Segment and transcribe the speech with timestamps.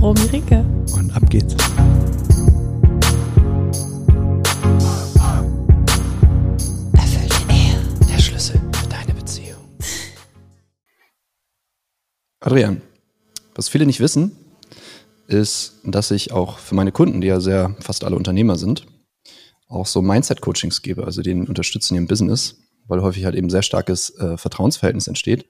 [0.00, 0.64] Romy Ricke.
[0.94, 1.54] Und ab geht's.
[6.94, 9.58] Erfüllte Ehe, der Schlüssel für deine Beziehung.
[12.40, 12.80] Adrian,
[13.54, 14.32] was viele nicht wissen,
[15.26, 18.86] ist, dass ich auch für meine Kunden, die ja sehr fast alle Unternehmer sind,
[19.68, 22.56] auch so Mindset-Coachings gebe, also denen unterstützen im Business,
[22.88, 25.44] weil häufig halt eben sehr starkes äh, Vertrauensverhältnis entsteht.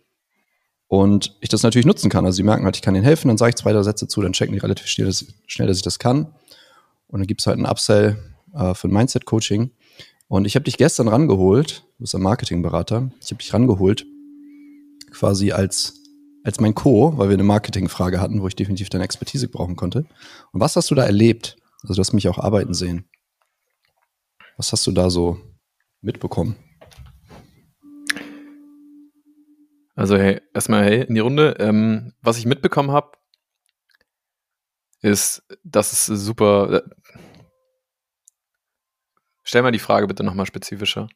[0.90, 2.26] Und ich das natürlich nutzen kann.
[2.26, 4.22] Also sie merken halt, ich kann ihnen helfen, dann sage ich zwei, drei Sätze zu,
[4.22, 6.34] dann checken die relativ schnell, dass, schnell, dass ich das kann.
[7.06, 8.18] Und dann gibt es halt einen Upsell
[8.52, 9.70] äh, für ein Mindset-Coaching.
[10.26, 14.04] Und ich habe dich gestern rangeholt, du bist ein Marketingberater, ich habe dich rangeholt,
[15.12, 15.94] quasi als,
[16.42, 20.06] als mein Co., weil wir eine Marketingfrage hatten, wo ich definitiv deine Expertise brauchen konnte.
[20.50, 21.56] Und was hast du da erlebt?
[21.82, 23.04] Also du hast mich auch arbeiten sehen.
[24.56, 25.38] Was hast du da so
[26.00, 26.56] mitbekommen?
[30.00, 31.56] Also hey, erstmal hey in die Runde.
[31.58, 33.18] Ähm, was ich mitbekommen habe,
[35.02, 36.72] ist, dass es super.
[36.72, 36.82] Äh,
[39.42, 41.10] stell mal die Frage bitte nochmal spezifischer.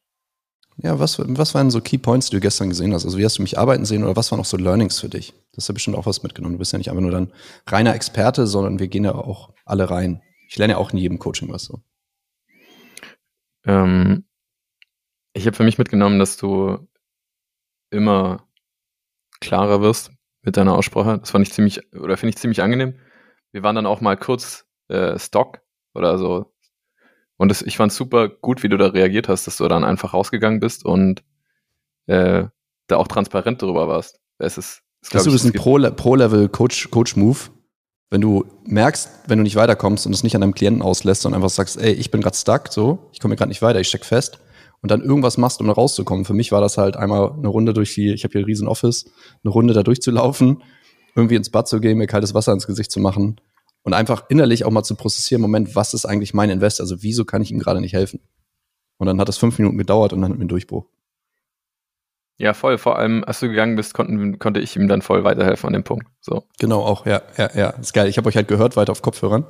[0.76, 3.06] Ja, was, was waren so Key Points, die du gestern gesehen hast?
[3.06, 5.32] Also wie hast du mich arbeiten sehen oder was waren auch so Learnings für dich?
[5.52, 6.56] Das ist ja bestimmt auch was mitgenommen.
[6.56, 7.32] Du bist ja nicht einfach nur dann
[7.66, 10.20] reiner Experte, sondern wir gehen ja auch alle rein.
[10.50, 11.80] Ich lerne ja auch in jedem Coaching was so.
[13.64, 14.26] Ähm,
[15.32, 16.86] ich habe für mich mitgenommen, dass du
[17.88, 18.46] immer
[19.44, 20.10] klarer wirst
[20.42, 21.18] mit deiner Aussprache.
[21.18, 22.94] Das fand ich ziemlich, oder finde ich ziemlich angenehm.
[23.52, 25.60] Wir waren dann auch mal kurz äh, Stock
[25.94, 26.52] oder so.
[27.36, 30.14] Und das, ich fand super gut, wie du da reagiert hast, dass du dann einfach
[30.14, 31.22] rausgegangen bist und
[32.06, 32.44] äh,
[32.86, 34.20] da auch transparent darüber warst.
[34.38, 37.38] Es ist, es das ist ein Pro-Level-Coach-Move,
[38.10, 41.34] wenn du merkst, wenn du nicht weiterkommst und es nicht an deinem Klienten auslässt und
[41.34, 44.04] einfach sagst, ey, ich bin gerade stuck, so, ich komme gerade nicht weiter, ich steck
[44.04, 44.38] fest
[44.84, 46.26] und dann irgendwas machst, um da rauszukommen.
[46.26, 48.68] Für mich war das halt einmal eine Runde durch die, ich habe hier ein riesen
[48.68, 49.06] Office,
[49.42, 50.62] eine Runde da durchzulaufen,
[51.16, 53.40] irgendwie ins Bad zu gehen, mir kaltes Wasser ins Gesicht zu machen
[53.82, 56.82] und einfach innerlich auch mal zu prozessieren, Moment, was ist eigentlich mein Invest?
[56.82, 58.20] Also wieso kann ich ihm gerade nicht helfen?
[58.98, 60.84] Und dann hat es fünf Minuten gedauert und dann hatten wir einen Durchbruch.
[62.36, 62.76] Ja, voll.
[62.76, 65.84] Vor allem, als du gegangen bist, konnten, konnte ich ihm dann voll weiterhelfen an dem
[65.84, 66.08] Punkt.
[66.20, 66.44] So.
[66.58, 67.70] Genau, auch, ja, ja, ja.
[67.70, 68.08] Ist geil.
[68.08, 69.46] Ich habe euch halt gehört weiter auf Kopfhörern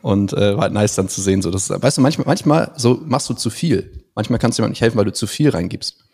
[0.00, 1.42] und äh, war halt nice dann zu sehen.
[1.42, 4.05] So, das, weißt du, manchmal, manchmal so machst du zu viel.
[4.16, 6.04] Manchmal kannst du jemandem nicht helfen, weil du zu viel reingibst.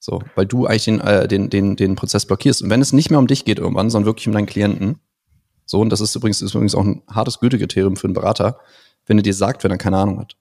[0.00, 2.62] So, weil du eigentlich den, äh, den, den, den Prozess blockierst.
[2.62, 4.98] Und wenn es nicht mehr um dich geht irgendwann, sondern wirklich um deinen Klienten,
[5.66, 8.58] so, und das ist übrigens, ist übrigens auch ein hartes Gütekriterium für einen Berater,
[9.06, 10.36] wenn er dir sagt, wenn er keine Ahnung hat.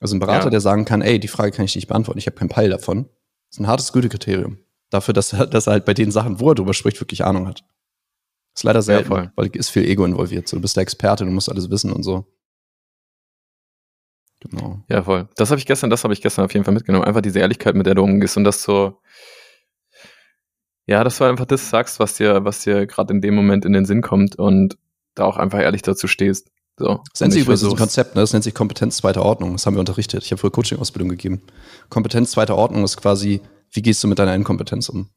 [0.00, 0.50] Also ein Berater, ja.
[0.50, 3.08] der sagen kann, ey, die Frage kann ich nicht beantworten, ich habe keinen Peil davon,
[3.50, 4.58] ist ein hartes Gütekriterium.
[4.90, 7.48] Dafür, dass er, dass er halt bei den Sachen, wo er drüber spricht, wirklich Ahnung
[7.48, 7.64] hat.
[8.54, 10.46] Ist leider selten, ja, weil ist viel Ego involviert.
[10.46, 12.26] So, du bist der Experte, du musst alles wissen und so.
[14.50, 14.82] Genau.
[14.88, 15.28] Ja, voll.
[15.36, 17.04] Das habe ich gestern, das habe ich gestern auf jeden Fall mitgenommen.
[17.04, 19.00] Einfach diese Ehrlichkeit, mit der du umgehst und das so,
[20.86, 23.72] ja, dass du einfach das sagst, was dir, was dir gerade in dem Moment in
[23.72, 24.76] den Sinn kommt und
[25.14, 26.50] da auch einfach ehrlich dazu stehst.
[26.76, 27.02] So.
[27.12, 28.20] Das nennt sich übrigens ein Konzept, ne?
[28.20, 29.52] das nennt sich Kompetenz zweiter Ordnung.
[29.52, 30.24] Das haben wir unterrichtet.
[30.24, 31.42] Ich habe früher Coaching-Ausbildung gegeben.
[31.88, 33.40] Kompetenz zweiter Ordnung ist quasi,
[33.70, 35.08] wie gehst du mit deiner Inkompetenz um?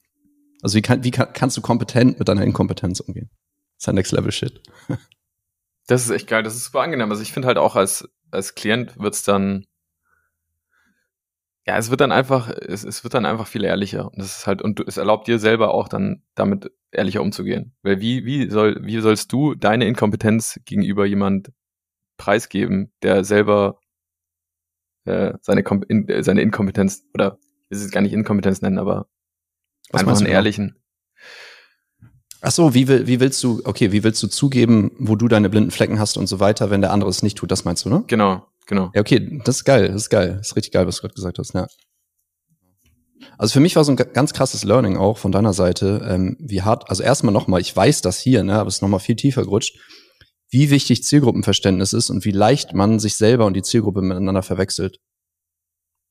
[0.61, 3.29] Also wie, kann, wie kann, kannst du kompetent mit deiner Inkompetenz umgehen?
[3.75, 4.61] Das ist ein Next Level Shit.
[5.89, 7.09] Das ist echt geil, das ist super angenehm.
[7.09, 9.65] Also ich finde halt auch als, als Klient wird's dann,
[11.65, 14.05] ja, es wird dann einfach, es, es wird dann einfach viel ehrlicher.
[14.05, 17.75] Und das ist halt, und es erlaubt dir selber auch dann damit ehrlicher umzugehen.
[17.81, 21.51] Weil wie, wie soll, wie sollst du deine Inkompetenz gegenüber jemand
[22.17, 23.79] preisgeben, der selber
[25.05, 27.37] äh, seine, Kom in, äh, seine Inkompetenz, oder
[27.69, 29.07] ich will es gar nicht Inkompetenz nennen, aber
[29.89, 30.35] Was einfach einen genau?
[30.35, 30.79] ehrlichen,
[32.41, 35.49] Ach so, wie, will, wie willst du, okay, wie willst du zugeben, wo du deine
[35.49, 37.51] blinden Flecken hast und so weiter, wenn der andere es nicht tut?
[37.51, 38.03] Das meinst du, ne?
[38.07, 38.91] Genau, genau.
[38.93, 40.35] Ja, okay, das ist geil, das ist geil.
[40.37, 41.67] Das ist richtig geil, was du gerade gesagt hast, ja.
[43.37, 46.61] Also für mich war so ein ganz krasses Learning auch von deiner Seite, ähm, wie
[46.61, 49.43] hart, also erstmal nochmal, ich weiß das hier, ne, aber es ist nochmal viel tiefer
[49.43, 49.77] gerutscht,
[50.49, 54.99] wie wichtig Zielgruppenverständnis ist und wie leicht man sich selber und die Zielgruppe miteinander verwechselt.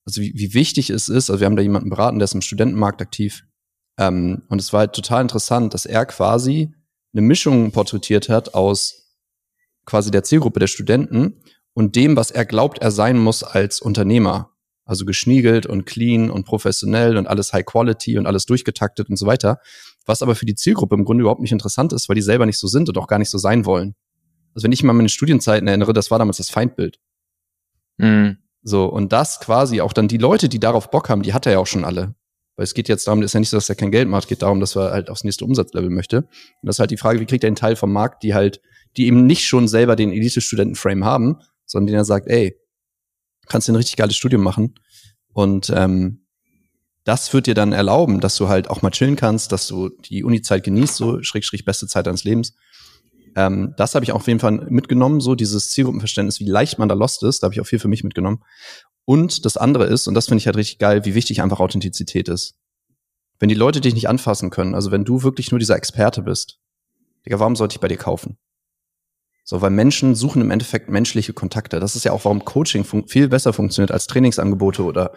[0.04, 2.42] Also wie, wie wichtig es ist, also wir haben da jemanden beraten, der ist im
[2.42, 3.42] Studentenmarkt aktiv,
[3.98, 6.74] ähm, und es war halt total interessant, dass er quasi
[7.12, 9.14] eine Mischung porträtiert hat aus
[9.86, 11.40] quasi der Zielgruppe der Studenten
[11.72, 14.52] und dem, was er glaubt, er sein muss als Unternehmer.
[14.84, 19.26] Also geschniegelt und clean und professionell und alles High Quality und alles durchgetaktet und so
[19.26, 19.58] weiter.
[20.04, 22.58] Was aber für die Zielgruppe im Grunde überhaupt nicht interessant ist, weil die selber nicht
[22.58, 23.96] so sind und auch gar nicht so sein wollen.
[24.54, 27.00] Also wenn ich mal meine Studienzeiten erinnere, das war damals das Feindbild.
[27.98, 28.38] Mhm.
[28.62, 31.52] So, und das quasi auch dann die Leute, die darauf Bock haben, die hat er
[31.52, 32.14] ja auch schon alle.
[32.56, 34.42] Weil es geht jetzt darum, ist ja nicht so, dass er kein Geld macht, geht
[34.42, 36.18] darum, dass er halt aufs nächste Umsatzlevel möchte.
[36.18, 36.28] Und
[36.62, 38.60] das ist halt die Frage, wie kriegt er einen Teil vom Markt, die halt,
[38.96, 41.36] die eben nicht schon selber den Elite-Studenten-Frame haben,
[41.66, 42.58] sondern denen er sagt, ey,
[43.46, 44.74] kannst du ein richtig geiles Studium machen.
[45.32, 46.26] Und ähm,
[47.04, 50.24] das wird dir dann erlauben, dass du halt auch mal chillen kannst, dass du die
[50.24, 52.54] Uni-Zeit genießt, so schräg, schräg beste Zeit deines Lebens.
[53.36, 56.88] Ähm, das habe ich auch auf jeden Fall mitgenommen, so dieses Zielgruppenverständnis, wie leicht man
[56.88, 58.42] da lost ist, da habe ich auch viel für mich mitgenommen.
[59.04, 62.28] Und das andere ist, und das finde ich halt richtig geil, wie wichtig einfach Authentizität
[62.28, 62.54] ist.
[63.38, 66.58] Wenn die Leute dich nicht anfassen können, also wenn du wirklich nur dieser Experte bist,
[67.26, 68.38] Digga, warum sollte ich bei dir kaufen?
[69.44, 71.78] So, weil Menschen suchen im Endeffekt menschliche Kontakte.
[71.78, 75.12] Das ist ja auch, warum Coaching viel besser funktioniert als Trainingsangebote oder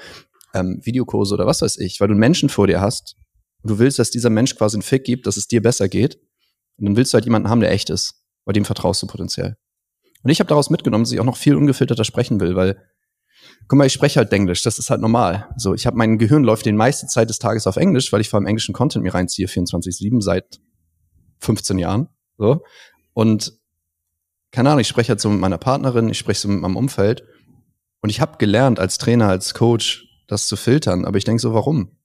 [0.54, 3.16] ähm, Videokurse oder was weiß ich, weil du einen Menschen vor dir hast
[3.64, 6.20] und du willst, dass dieser Mensch quasi einen Fick gibt, dass es dir besser geht.
[6.80, 9.58] Und dann willst du halt jemanden haben, der echt ist, bei dem vertraust du potenziell.
[10.24, 12.82] Und ich habe daraus mitgenommen, dass ich auch noch viel ungefilterter sprechen will, weil
[13.68, 15.50] guck mal, ich spreche halt Englisch, das ist halt normal.
[15.56, 18.30] So, ich habe mein Gehirn läuft die meiste Zeit des Tages auf Englisch, weil ich
[18.30, 20.60] vor allem englischen Content mir reinziehe, 24/7 seit
[21.40, 22.10] 15 Jahren.
[22.38, 22.64] So.
[23.14, 23.54] Und
[24.52, 27.24] keine Ahnung, ich spreche halt so mit meiner Partnerin, ich spreche so mit meinem Umfeld.
[28.02, 31.06] Und ich habe gelernt als Trainer, als Coach, das zu filtern.
[31.06, 31.99] Aber ich denke so, warum?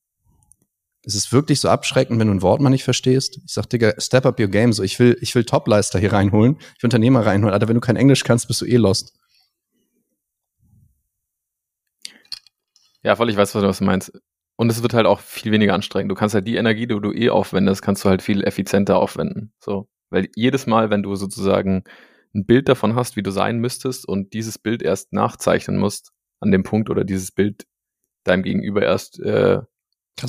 [1.05, 3.39] Ist es wirklich so abschreckend, wenn du ein Wort mal nicht verstehst?
[3.45, 4.73] Ich sag, Digga, step up your game.
[4.73, 6.56] So, ich will, ich will Topleister hier reinholen.
[6.77, 7.53] Ich will Unternehmer reinholen.
[7.53, 9.15] Alter, wenn du kein Englisch kannst, bist du eh lost.
[13.03, 14.12] Ja, voll, ich weiß, was du meinst.
[14.56, 16.11] Und es wird halt auch viel weniger anstrengend.
[16.11, 19.53] Du kannst halt die Energie, die du eh aufwendest, kannst du halt viel effizienter aufwenden.
[19.61, 19.89] So.
[20.11, 21.85] Weil jedes Mal, wenn du sozusagen
[22.35, 26.51] ein Bild davon hast, wie du sein müsstest und dieses Bild erst nachzeichnen musst an
[26.51, 27.67] dem Punkt oder dieses Bild
[28.25, 29.61] deinem Gegenüber erst äh,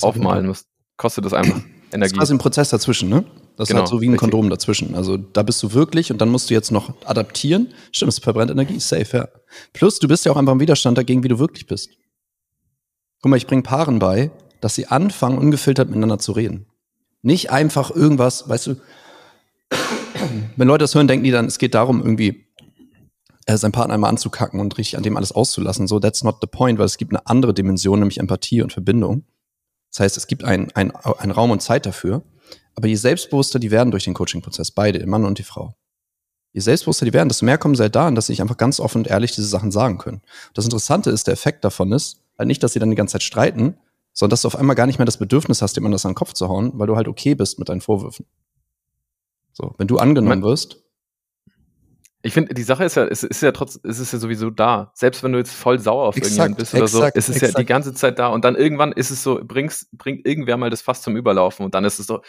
[0.02, 0.68] aufmalen musst,
[0.98, 1.66] kostet das einfach Energie.
[1.96, 3.24] Das ist quasi ein Prozess dazwischen, ne?
[3.58, 4.32] Das genau, ist halt so wie ein richtig.
[4.32, 4.96] Kondom dazwischen.
[4.96, 7.74] Also da bist du wirklich und dann musst du jetzt noch adaptieren.
[7.92, 9.28] Stimmt, es verbrennt Energie, safe, ja.
[9.72, 11.90] Plus, du bist ja auch einfach im Widerstand dagegen, wie du wirklich bist.
[13.22, 16.66] Guck mal, ich bringe Paaren bei, dass sie anfangen, ungefiltert miteinander zu reden.
[17.22, 18.76] Nicht einfach irgendwas, weißt du,
[20.58, 22.46] wenn Leute das hören, denken die dann, es geht darum, irgendwie
[23.46, 25.88] äh, seinen Partner einmal anzukacken und richtig an dem alles auszulassen.
[25.88, 29.24] So, that's not the point, weil es gibt eine andere Dimension, nämlich Empathie und Verbindung.
[29.96, 30.92] Das heißt, es gibt einen ein
[31.32, 32.22] Raum und Zeit dafür.
[32.76, 35.74] Aber je selbstbewusster die werden durch den Coaching-Prozess, beide, der Mann und die Frau,
[36.52, 38.82] je selbstbewusster die werden, desto mehr kommen sie halt daran, dass sie sich einfach ganz
[38.82, 40.22] offen und ehrlich diese Sachen sagen können.
[40.54, 43.24] Das Interessante ist, der Effekt davon ist, halt nicht, dass sie dann die ganze Zeit
[43.24, 43.78] streiten,
[44.12, 46.16] sondern dass du auf einmal gar nicht mehr das Bedürfnis hast, jemand das an den
[46.16, 48.26] Kopf zu hauen, weil du halt okay bist mit deinen Vorwürfen.
[49.54, 50.84] So, wenn du angenommen wirst.
[52.26, 54.92] Ich finde, die Sache ist ja, es ist ja trotz, es ist ja sowieso da.
[54.96, 57.36] Selbst wenn du jetzt voll sauer auf exakt, irgendjemanden bist oder exakt, so, es ist
[57.36, 57.54] exakt.
[57.54, 58.30] ja die ganze Zeit da.
[58.30, 61.76] Und dann irgendwann ist es so, bringst, bringt irgendwer mal das Fass zum Überlaufen und
[61.76, 62.22] dann ist es so,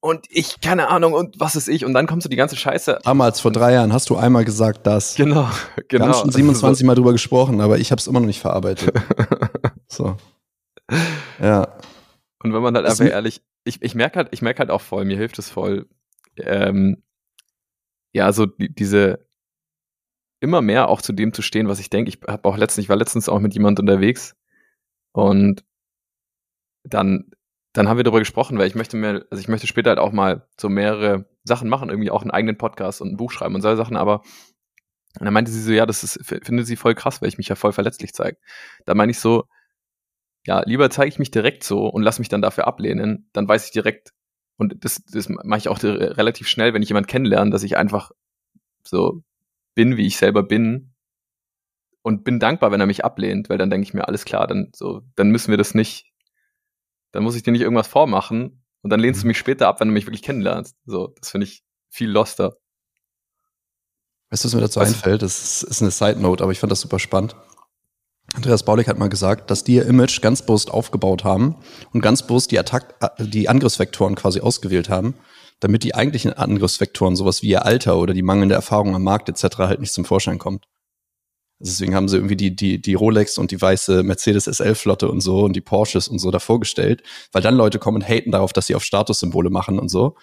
[0.00, 1.84] und ich, keine Ahnung, und was ist ich?
[1.84, 3.00] Und dann kommst du die ganze Scheiße.
[3.04, 5.16] Damals, vor drei Jahren, hast du einmal gesagt das.
[5.16, 5.50] Genau,
[5.88, 6.06] genau.
[6.06, 6.86] Wir haben schon 27 so.
[6.86, 8.94] Mal drüber gesprochen, aber ich habe es immer noch nicht verarbeitet.
[9.86, 10.16] so.
[11.42, 11.76] Ja.
[12.42, 15.04] Und wenn man halt einfach ehrlich, ich, ich merke halt, ich merke halt auch voll,
[15.04, 15.86] mir hilft es voll,
[16.38, 17.02] ähm,
[18.12, 19.25] ja, so die, diese
[20.40, 22.10] immer mehr auch zu dem zu stehen, was ich denke.
[22.10, 24.36] Ich habe auch letztens, ich war letztens auch mit jemand unterwegs
[25.12, 25.64] und
[26.84, 27.30] dann,
[27.72, 30.12] dann haben wir darüber gesprochen, weil ich möchte mir, also ich möchte später halt auch
[30.12, 33.62] mal so mehrere Sachen machen, irgendwie auch einen eigenen Podcast und ein Buch schreiben und
[33.62, 34.22] solche Sachen, aber
[35.18, 37.48] und dann meinte sie so, ja, das ist, findet sie voll krass, weil ich mich
[37.48, 38.36] ja voll verletzlich zeige.
[38.84, 39.44] Da meine ich so,
[40.46, 43.64] ja, lieber zeige ich mich direkt so und lass mich dann dafür ablehnen, dann weiß
[43.66, 44.12] ich direkt,
[44.58, 48.10] und das, das mache ich auch relativ schnell, wenn ich jemanden kennenlerne, dass ich einfach
[48.84, 49.22] so
[49.76, 50.92] bin, wie ich selber bin
[52.02, 54.72] und bin dankbar, wenn er mich ablehnt, weil dann denke ich mir, alles klar, dann
[54.74, 56.12] so, dann müssen wir das nicht,
[57.12, 59.28] dann muss ich dir nicht irgendwas vormachen und dann lehnst du mhm.
[59.28, 60.76] mich später ab, wenn du mich wirklich kennenlernst.
[60.86, 62.56] So, das finde ich viel loster.
[64.30, 64.88] Weißt du, was mir dazu was?
[64.88, 65.22] einfällt?
[65.22, 67.36] Das ist eine Side Note, aber ich fand das super spannend.
[68.34, 71.56] Andreas Baulig hat mal gesagt, dass die ihr Image ganz bewusst aufgebaut haben
[71.92, 75.14] und ganz bewusst die, Attack äh, die Angriffsvektoren quasi ausgewählt haben,
[75.60, 79.58] damit die eigentlichen Angriffsvektoren, sowas wie ihr Alter oder die mangelnde Erfahrung am Markt etc.
[79.58, 80.66] halt nicht zum Vorschein kommt.
[81.58, 85.22] Also deswegen haben sie irgendwie die, die, die Rolex und die weiße Mercedes SL-Flotte und
[85.22, 88.52] so und die Porsches und so davor gestellt, weil dann Leute kommen und haten darauf,
[88.52, 90.16] dass sie auf Statussymbole machen und so.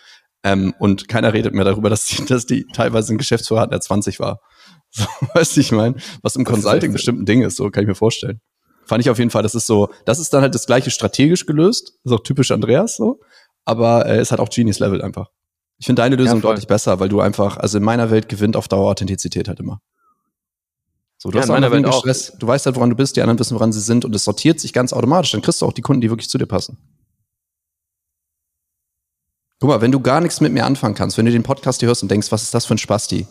[0.43, 3.81] Ähm, und keiner redet mehr darüber, dass die, dass die teilweise ein Geschäftsführer hatten, der
[3.81, 4.39] 20 war.
[4.95, 7.87] So, weißt du, ich meine, was im Consulting bestimmt ein Ding ist, so kann ich
[7.87, 8.41] mir vorstellen.
[8.85, 11.47] Fand ich auf jeden Fall, das ist so, das ist dann halt das gleiche strategisch
[11.47, 13.19] gelöst, ist auch typisch Andreas so,
[13.65, 15.29] aber äh, es hat auch Genius Level einfach.
[15.77, 18.55] Ich finde deine Lösung ja, deutlich besser, weil du einfach, also in meiner Welt gewinnt
[18.55, 19.81] auf Dauer Authentizität halt immer.
[21.17, 21.99] So, du ja, hast in meiner Welt auch.
[21.99, 24.23] Stress, du weißt halt, woran du bist, die anderen wissen, woran sie sind und es
[24.23, 25.31] sortiert sich ganz automatisch.
[25.31, 26.77] Dann kriegst du auch die Kunden, die wirklich zu dir passen.
[29.59, 31.87] Guck mal, wenn du gar nichts mit mir anfangen kannst, wenn du den Podcast hier
[31.87, 33.25] hörst und denkst, was ist das für ein Spasti?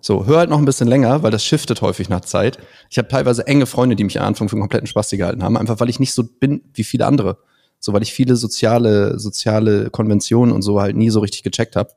[0.00, 2.58] So, hör halt noch ein bisschen länger, weil das shiftet häufig nach Zeit.
[2.90, 5.56] Ich habe teilweise enge Freunde, die mich am Anfang für einen kompletten Spasti gehalten haben,
[5.56, 7.38] einfach weil ich nicht so bin wie viele andere.
[7.80, 11.90] So, weil ich viele soziale, soziale Konventionen und so halt nie so richtig gecheckt habe.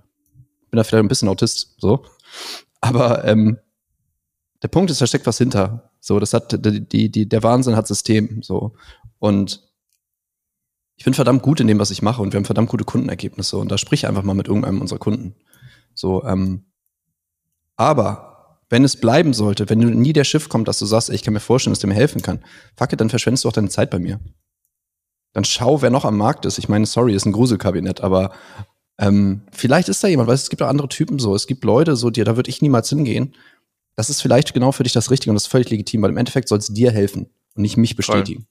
[0.69, 2.05] Bin da vielleicht ein bisschen Autist, so.
[2.79, 3.57] Aber ähm,
[4.61, 5.91] der Punkt ist, da steckt was hinter.
[6.00, 8.41] So, das hat die, die, der Wahnsinn hat System.
[8.43, 8.73] So.
[9.19, 9.61] Und
[11.01, 13.57] ich bin verdammt gut in dem, was ich mache und wir haben verdammt gute Kundenergebnisse
[13.57, 15.35] und da sprich einfach mal mit irgendeinem unserer Kunden.
[15.95, 16.65] So, ähm,
[17.75, 21.15] aber wenn es bleiben sollte, wenn du nie der Schiff kommt, dass du sagst, ey,
[21.15, 22.45] ich kann mir vorstellen, dass der mir helfen kann,
[22.77, 24.19] fuck it, dann verschwendest du auch deine Zeit bei mir.
[25.33, 26.57] Dann schau, wer noch am Markt ist.
[26.57, 28.31] Ich meine, sorry, ist ein Gruselkabinett, aber
[28.97, 31.33] ähm, vielleicht ist da jemand, weil es gibt auch andere Typen so.
[31.35, 33.33] Es gibt Leute so, die, da würde ich niemals hingehen.
[33.95, 36.17] Das ist vielleicht genau für dich das Richtige und das ist völlig legitim, weil im
[36.17, 38.47] Endeffekt soll es dir helfen und nicht mich bestätigen.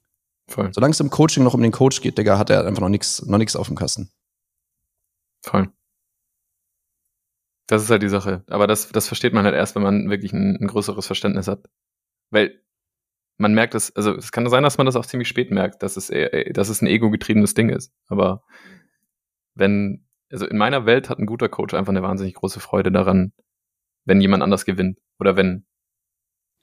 [0.49, 0.64] Voll.
[0.64, 0.75] Voll.
[0.75, 3.25] Solange es im Coaching noch um den Coach geht, Digga, hat er einfach noch nichts
[3.25, 4.10] noch nix auf dem Kasten.
[5.42, 5.68] Voll.
[7.68, 8.42] Das ist halt die Sache.
[8.49, 11.68] Aber das, das versteht man halt erst, wenn man wirklich ein, ein größeres Verständnis hat.
[12.30, 12.60] Weil
[13.40, 15.97] man merkt es, also es kann sein, dass man das auch ziemlich spät merkt, dass
[15.97, 17.90] es, eher, dass es ein ego-getriebenes Ding ist.
[18.06, 18.44] Aber
[19.54, 23.32] wenn, also in meiner Welt hat ein guter Coach einfach eine wahnsinnig große Freude daran,
[24.04, 24.99] wenn jemand anders gewinnt.
[25.18, 25.64] Oder wenn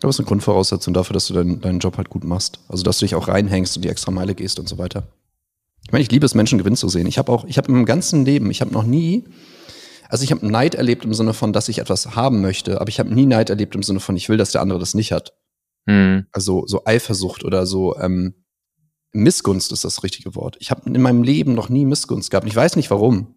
[0.03, 2.59] aber es ist eine Grundvoraussetzung dafür, dass du deinen, deinen Job halt gut machst.
[2.69, 5.07] Also, dass du dich auch reinhängst und die extra Meile gehst und so weiter.
[5.83, 7.07] Ich meine, ich liebe es, Menschen gewinnen zu sehen.
[7.07, 9.23] Ich habe auch, ich habe im ganzen Leben, ich habe noch nie,
[10.09, 12.99] also ich habe Neid erlebt im Sinne von, dass ich etwas haben möchte, aber ich
[12.99, 15.33] habe nie Neid erlebt im Sinne von, ich will, dass der andere das nicht hat.
[15.87, 16.27] Mhm.
[16.31, 18.35] Also so Eifersucht oder so ähm,
[19.13, 20.57] Missgunst ist das richtige Wort.
[20.59, 22.45] Ich habe in meinem Leben noch nie Missgunst gehabt.
[22.45, 23.35] Ich weiß nicht warum.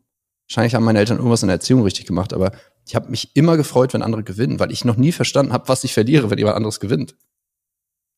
[0.48, 2.52] Wahrscheinlich haben meine Eltern irgendwas in der Erziehung richtig gemacht, aber
[2.86, 5.84] ich habe mich immer gefreut, wenn andere gewinnen, weil ich noch nie verstanden habe, was
[5.84, 7.14] ich verliere, wenn jemand anderes gewinnt.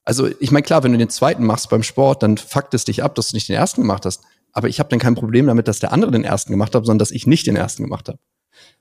[0.05, 3.05] Also ich meine, klar, wenn du den zweiten machst beim Sport, dann fuckt es dich
[3.05, 4.23] ab, dass du nicht den ersten gemacht hast.
[4.53, 6.99] Aber ich habe dann kein Problem damit, dass der andere den ersten gemacht hat, sondern
[6.99, 8.19] dass ich nicht den ersten gemacht habe.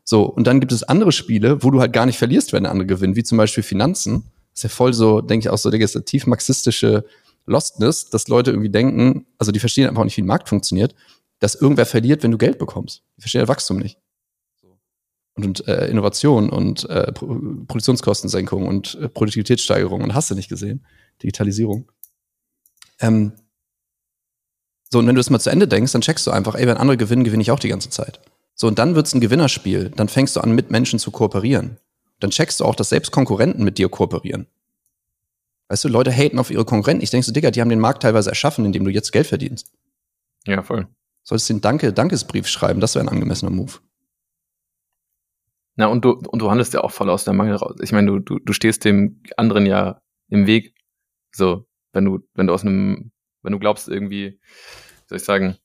[0.04, 2.72] So, und dann gibt es andere Spiele, wo du halt gar nicht verlierst, wenn der
[2.72, 4.32] andere gewinnt, wie zum Beispiel Finanzen.
[4.54, 7.06] Ist ja voll so, denke ich, auch so tief marxistische
[7.46, 10.96] Lostness, dass Leute irgendwie denken, also die verstehen einfach nicht, wie ein Markt funktioniert,
[11.40, 13.04] dass irgendwer verliert, wenn du Geld bekommst.
[13.18, 13.98] Die verstehen ja Wachstum nicht
[15.36, 17.28] und äh, Innovation und äh, Pro
[17.68, 20.86] Produktionskostensenkung und äh, Produktivitätssteigerung und hast du nicht gesehen,
[21.22, 21.92] Digitalisierung.
[23.00, 23.34] Ähm,
[24.90, 26.78] so, und wenn du das mal zu Ende denkst, dann checkst du einfach, ey, wenn
[26.78, 28.20] andere gewinnen, gewinne ich auch die ganze Zeit.
[28.56, 29.90] So, und dann wird's ein Gewinnerspiel.
[29.96, 31.78] Dann fängst du an, mit Menschen zu kooperieren.
[32.22, 34.48] Dann checkst du auch, dass selbst Konkurrenten mit dir kooperieren.
[35.68, 37.04] Weißt du, Leute haten auf ihre Konkurrenten.
[37.04, 39.74] Ich denke so, Digga, die haben den Markt teilweise erschaffen, indem du jetzt Geld verdienst.
[40.46, 40.88] Ja, voll.
[41.24, 43.74] Solltest den Danke, Dankesbrief schreiben, das wäre ein angemessener Move.
[45.76, 47.78] Na, und du, und du handelst ja auch voll aus der Mangel raus.
[47.82, 50.76] Ich meine, du, du, du stehst dem anderen ja im Weg.
[51.32, 53.12] So, wenn du, wenn du aus einem,
[53.42, 54.40] wenn du glaubst, irgendwie,
[55.08, 55.58] soll ich sagen,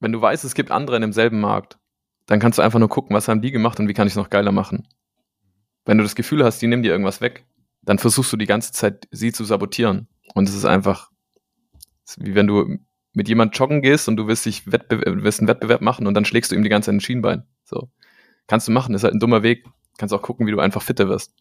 [0.00, 1.78] wenn du weißt, es gibt andere in demselben Markt,
[2.32, 4.16] dann kannst du einfach nur gucken, was haben die gemacht und wie kann ich es
[4.16, 4.88] noch geiler machen.
[5.84, 7.44] Wenn du das Gefühl hast, die nehmen dir irgendwas weg,
[7.82, 10.08] dann versuchst du die ganze Zeit, sie zu sabotieren.
[10.32, 11.10] Und es ist einfach,
[12.16, 12.78] wie wenn du
[13.12, 16.24] mit jemand joggen gehst und du willst dich Wettbe willst einen Wettbewerb machen und dann
[16.24, 17.42] schlägst du ihm die ganze Zeit ein Schienbein.
[17.64, 17.90] So.
[18.46, 19.66] Kannst du machen, ist halt ein dummer Weg.
[19.98, 21.34] Kannst auch gucken, wie du einfach fitter wirst.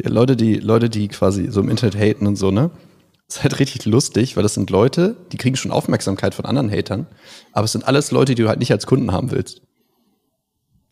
[0.00, 2.72] Die Leute, die, Leute, die quasi so im Internet haten und so, ne?
[3.28, 7.06] ist halt richtig lustig, weil das sind Leute, die kriegen schon Aufmerksamkeit von anderen Hatern,
[7.52, 9.62] aber es sind alles Leute, die du halt nicht als Kunden haben willst.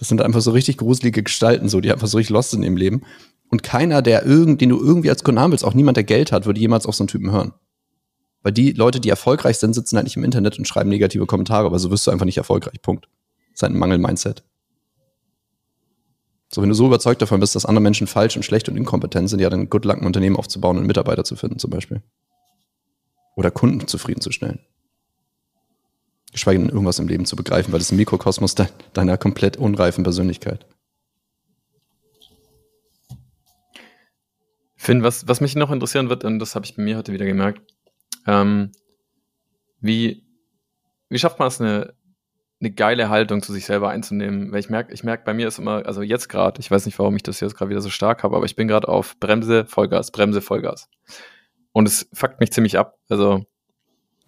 [0.02, 2.76] Das sind einfach so richtig gruselige Gestalten, so, die einfach so richtig lost sind im
[2.76, 3.02] Leben.
[3.50, 6.44] Und keiner, der irgend, den du irgendwie als Kunden willst, auch niemand, der Geld hat,
[6.44, 7.52] würde jemals auf so einen Typen hören.
[8.42, 11.70] Weil die Leute, die erfolgreich sind, sitzen halt nicht im Internet und schreiben negative Kommentare,
[11.70, 12.82] weil so wirst du einfach nicht erfolgreich.
[12.82, 13.04] Punkt.
[13.04, 14.42] Das ist halt ein Mangel-Mindset.
[16.48, 19.30] So, wenn du so überzeugt davon bist, dass andere Menschen falsch und schlecht und inkompetent
[19.30, 22.02] sind, ja, dann good luck, ein Unternehmen aufzubauen und Mitarbeiter zu finden, zum Beispiel.
[23.36, 24.58] Oder Kunden zufriedenzustellen.
[26.32, 30.02] Geschweige denn irgendwas im Leben zu begreifen, weil das ein Mikrokosmos de deiner komplett unreifen
[30.02, 30.66] Persönlichkeit.
[34.76, 37.26] Finn, was, was mich noch interessieren wird, und das habe ich bei mir heute wieder
[37.26, 37.60] gemerkt,
[38.26, 38.72] ähm,
[39.80, 40.24] wie,
[41.08, 41.94] wie schafft man es, eine,
[42.60, 44.50] eine geile Haltung zu sich selber einzunehmen?
[44.50, 46.98] Weil ich merke, ich merke, bei mir ist immer, also jetzt gerade, ich weiß nicht,
[46.98, 49.66] warum ich das jetzt gerade wieder so stark habe, aber ich bin gerade auf Bremse,
[49.66, 50.88] Vollgas, Bremse, Vollgas.
[51.72, 52.98] Und es fuckt mich ziemlich ab.
[53.08, 53.44] Also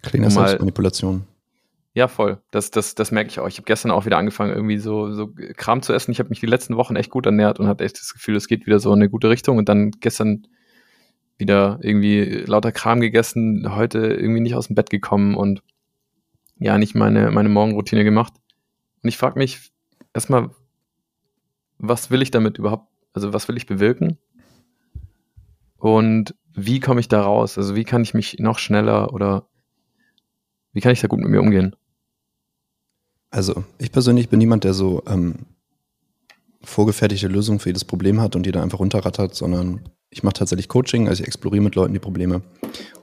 [0.03, 1.27] Kleine Selbstmanipulation.
[1.95, 2.41] Ja, voll.
[2.51, 3.47] Das, das, das merke ich auch.
[3.47, 6.11] Ich habe gestern auch wieder angefangen, irgendwie so, so Kram zu essen.
[6.11, 8.49] Ich habe mich die letzten Wochen echt gut ernährt und hatte echt das Gefühl, es
[8.49, 9.57] geht wieder so in eine gute Richtung.
[9.57, 10.45] Und dann gestern
[11.37, 15.63] wieder irgendwie lauter Kram gegessen, heute irgendwie nicht aus dem Bett gekommen und
[16.57, 18.33] ja, nicht meine, meine Morgenroutine gemacht.
[19.01, 19.71] Und ich frage mich
[20.13, 20.49] erstmal,
[21.77, 24.17] was will ich damit überhaupt, also was will ich bewirken?
[25.77, 27.57] Und wie komme ich da raus?
[27.57, 29.47] Also wie kann ich mich noch schneller oder
[30.73, 31.73] wie kann ich da gut mit mir umgehen?
[33.29, 35.45] Also ich persönlich bin niemand, der so ähm,
[36.63, 40.69] vorgefertigte Lösung für jedes Problem hat und die dann einfach runterrattert, sondern ich mache tatsächlich
[40.69, 42.41] Coaching, also ich exploriere mit Leuten die Probleme.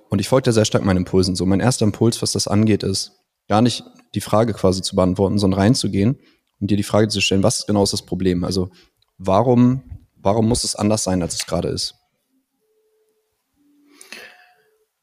[0.09, 1.37] Und ich folge da sehr stark meinen Impulsen.
[1.37, 3.13] So, mein erster Impuls, was das angeht, ist
[3.49, 6.19] gar nicht die Frage quasi zu beantworten, sondern reinzugehen
[6.61, 8.45] und dir die Frage zu stellen, was genau ist das Problem?
[8.45, 8.71] Also,
[9.19, 9.83] warum,
[10.17, 11.95] warum muss es anders sein, als es gerade ist?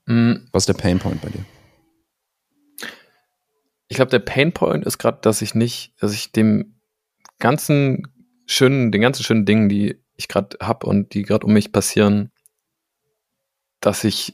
[0.05, 1.45] Mm, Was ist der Painpoint bei dir?
[3.89, 6.79] Ich glaube, der Painpoint ist gerade, dass ich nicht, dass ich dem
[7.39, 8.07] ganzen
[8.45, 12.31] schönen, den ganzen schönen Dingen, die ich gerade hab und die gerade um mich passieren,
[13.81, 14.33] dass ich,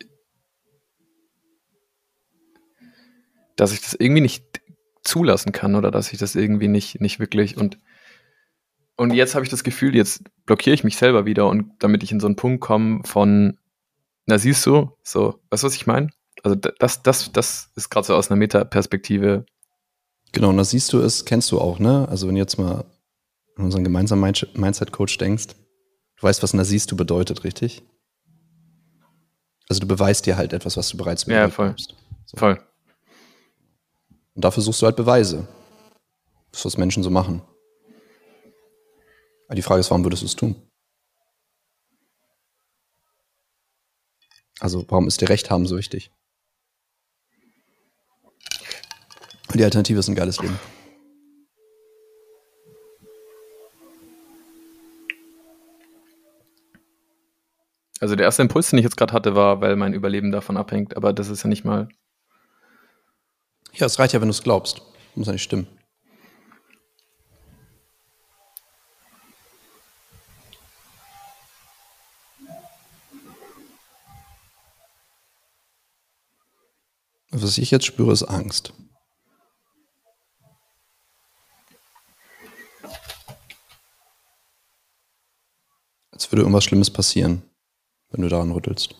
[3.55, 4.43] dass ich das irgendwie nicht
[5.03, 7.79] zulassen kann oder dass ich das irgendwie nicht, nicht wirklich und
[8.97, 12.13] und jetzt habe ich das Gefühl, jetzt blockiere ich mich selber wieder und damit ich
[12.13, 13.57] in so einen Punkt komme von,
[14.25, 16.09] na siehst du, so, weißt du, was ich meine?
[16.45, 19.47] Also das, das, das ist gerade so aus einer Metaperspektive.
[20.31, 22.07] Genau, und da siehst du es, kennst du auch, ne?
[22.07, 22.85] Also wenn du jetzt mal
[23.55, 27.81] an unseren gemeinsamen Mind- Mindset-Coach denkst, du weißt, was na siehst du bedeutet, richtig?
[29.67, 31.73] Also du beweist dir halt etwas, was du bereits Ja, bewegt voll.
[31.73, 31.95] hast.
[32.27, 32.37] So.
[32.37, 32.61] Voll.
[34.35, 35.47] Und dafür suchst du halt Beweise.
[36.51, 37.41] Das ist, was Menschen so machen.
[39.47, 40.55] Aber die Frage ist, warum würdest du es tun?
[44.59, 46.11] Also, warum ist dir Recht haben so wichtig?
[49.55, 50.59] Und die Alternative ist ein geiles Leben.
[58.01, 60.97] Also der erste Impuls, den ich jetzt gerade hatte, war, weil mein Überleben davon abhängt,
[60.97, 61.87] aber das ist ja nicht mal.
[63.71, 64.81] Ja, es reicht ja, wenn du es glaubst.
[65.15, 65.67] Muss ja nicht stimmen.
[77.31, 78.73] Was ich jetzt spüre, ist Angst.
[86.15, 87.43] Als würde irgendwas Schlimmes passieren,
[88.09, 88.95] wenn du daran rüttelst.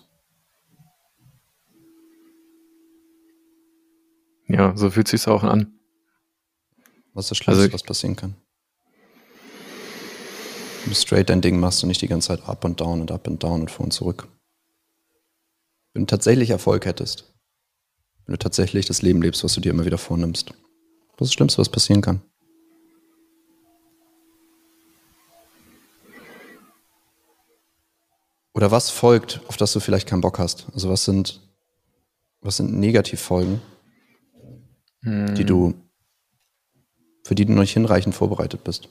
[4.48, 5.80] Ja, so fühlt sich auch an.
[7.13, 8.36] Was ist das Schlimmste, Also- was passieren kann?
[10.84, 13.12] Wenn du straight dein Ding machst und nicht die ganze Zeit up und down und
[13.12, 14.28] up und down und vor und zurück.
[15.94, 17.34] Wenn du tatsächlich Erfolg hättest,
[18.26, 21.34] wenn du tatsächlich das Leben lebst, was du dir immer wieder vornimmst, was ist das
[21.34, 22.22] Schlimmste, was passieren kann?
[28.56, 30.68] Oder was folgt, auf das du vielleicht keinen Bock hast?
[30.74, 31.41] Also was sind,
[32.39, 33.62] was sind Negativfolgen,
[35.04, 35.36] Hm.
[35.36, 35.74] die du,
[37.26, 38.88] für die du noch nicht hinreichend vorbereitet bist?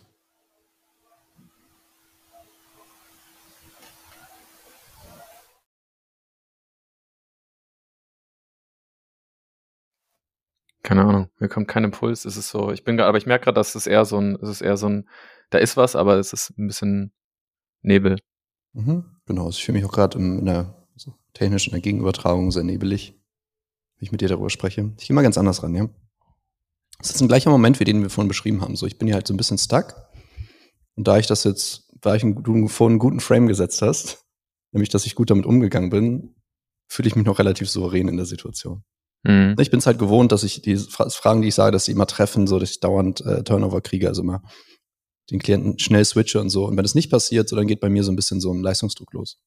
[10.82, 12.26] Keine Ahnung, mir kommt kein Impuls.
[12.26, 14.36] Es ist so, ich bin gerade, aber ich merke gerade, dass es eher so ein,
[14.42, 15.08] es ist eher so ein,
[15.48, 17.12] da ist was, aber es ist ein bisschen
[17.80, 18.18] Nebel.
[18.74, 22.50] Mhm, genau, also ich fühle mich auch gerade in der so, technischen in der Gegenübertragung
[22.52, 23.12] sehr nebelig,
[23.96, 24.92] wenn ich mit dir darüber spreche.
[24.98, 25.88] Ich gehe mal ganz anders ran, ja.
[27.00, 28.76] Es ist ein gleicher Moment, wie den wir vorhin beschrieben haben.
[28.76, 29.94] So, ich bin hier halt so ein bisschen stuck.
[30.96, 34.24] Und da ich das jetzt, da ich einen, du vorhin einen guten Frame gesetzt hast,
[34.72, 36.34] nämlich, dass ich gut damit umgegangen bin,
[36.88, 38.84] fühle ich mich noch relativ souverän in der Situation.
[39.26, 39.56] Hm.
[39.58, 41.92] Ich bin es halt gewohnt, dass ich die Fra- Fragen, die ich sage, dass sie
[41.92, 44.42] immer treffen, so dass ich dauernd äh, Turnover kriege, also immer
[45.30, 46.66] den Klienten schnell switche und so.
[46.66, 48.60] Und wenn es nicht passiert, so dann geht bei mir so ein bisschen so ein
[48.62, 49.38] Leistungsdruck los.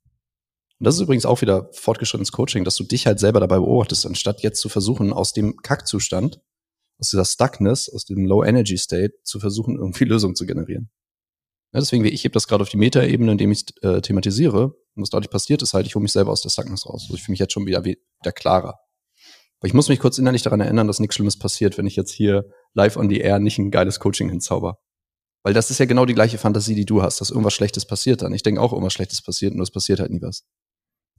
[0.80, 4.06] Und das ist übrigens auch wieder fortgeschrittenes Coaching, dass du dich halt selber dabei beobachtest,
[4.06, 6.40] anstatt jetzt zu versuchen, aus dem Kackzustand,
[7.00, 10.90] aus dieser Stuckness, aus dem Low Energy State, zu versuchen, irgendwie Lösungen zu generieren.
[11.74, 14.68] Ja, deswegen, ich hebe das gerade auf die Metaebene, indem ich äh, thematisiere.
[14.68, 17.04] Und was dadurch passiert, ist halt, ich hole mich selber aus der Stuckness raus.
[17.04, 18.80] Also ich fühle mich jetzt schon wieder, wie- wieder klarer.
[19.60, 22.12] Aber ich muss mich kurz innerlich daran erinnern, dass nichts Schlimmes passiert, wenn ich jetzt
[22.12, 24.78] hier live on the air nicht ein geiles Coaching hinzauber.
[25.48, 28.22] Weil das ist ja genau die gleiche Fantasie, die du hast, dass irgendwas Schlechtes passiert
[28.22, 28.34] dann.
[28.34, 30.46] Ich denke auch, irgendwas Schlechtes passiert, nur es passiert halt nie was.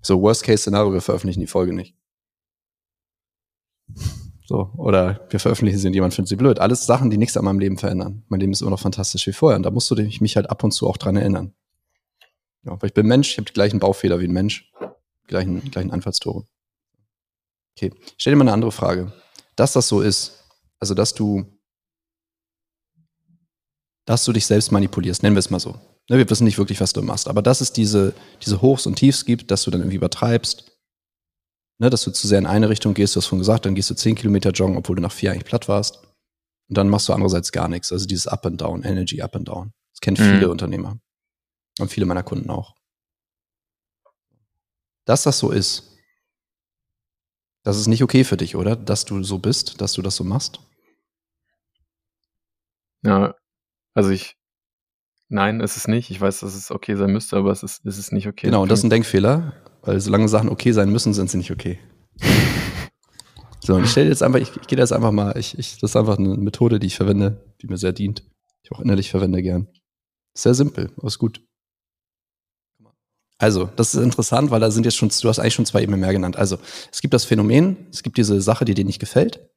[0.03, 1.97] So, Worst-Case-Szenario, wir veröffentlichen die Folge nicht.
[4.45, 6.59] So, oder wir veröffentlichen sie und jemand findet sie blöd.
[6.59, 8.23] Alles Sachen, die nichts an meinem Leben verändern.
[8.29, 9.57] Mein Leben ist immer noch fantastisch wie vorher.
[9.57, 11.55] Und da musst du mich halt ab und zu auch dran erinnern.
[12.65, 14.71] Ja, weil ich bin Mensch, ich habe die gleichen Baufehler wie ein Mensch.
[15.23, 16.45] Die gleichen, die gleichen Einfallstore.
[17.75, 19.11] Okay, ich stell dir mal eine andere Frage.
[19.57, 20.45] Dass das so ist,
[20.81, 21.47] also dass du,
[24.09, 25.73] dass du dich selbst manipulierst, nennen wir es mal so.
[26.09, 28.97] Ne, wir wissen nicht wirklich, was du machst, aber dass es diese, diese Hochs und
[28.97, 30.73] Tiefs gibt, dass du dann irgendwie übertreibst,
[31.79, 33.91] ne, dass du zu sehr in eine Richtung gehst, du hast schon gesagt, dann gehst
[33.91, 35.97] du 10 Kilometer joggen, obwohl du nach vier eigentlich platt warst.
[36.71, 37.93] Und dann machst du andererseits gar nichts.
[37.93, 39.73] Also dieses Up and Down, Energy Up and Down.
[39.93, 40.37] Das kennen Mhm.
[40.39, 40.99] viele Unternehmer.
[41.79, 42.77] Und viele meiner Kunden auch.
[45.05, 45.99] Dass das so ist,
[47.63, 48.75] das ist nicht okay für dich, oder?
[48.75, 50.61] Dass du so bist, dass du das so machst.
[53.03, 53.35] Ja,
[53.95, 54.39] also ich
[55.29, 56.11] nein, es ist nicht.
[56.11, 58.47] Ich weiß, dass es okay sein müsste, aber es ist, es ist nicht okay.
[58.47, 61.51] Genau, und das ist ein Denkfehler, weil solange Sachen okay sein müssen, sind sie nicht
[61.51, 61.79] okay.
[63.65, 65.91] so, und ich stelle jetzt einfach, ich, ich gehe jetzt einfach mal, ich, ich, das
[65.91, 69.11] ist einfach eine Methode, die ich verwende, die mir sehr dient, die ich auch innerlich
[69.11, 69.69] verwende gern.
[70.35, 71.45] Sehr simpel, aber ist gut.
[73.41, 76.01] Also, das ist interessant, weil da sind jetzt schon, du hast eigentlich schon zwei Ebenen
[76.01, 76.37] mehr genannt.
[76.37, 76.59] Also,
[76.91, 79.49] es gibt das Phänomen, es gibt diese Sache, die dir nicht gefällt.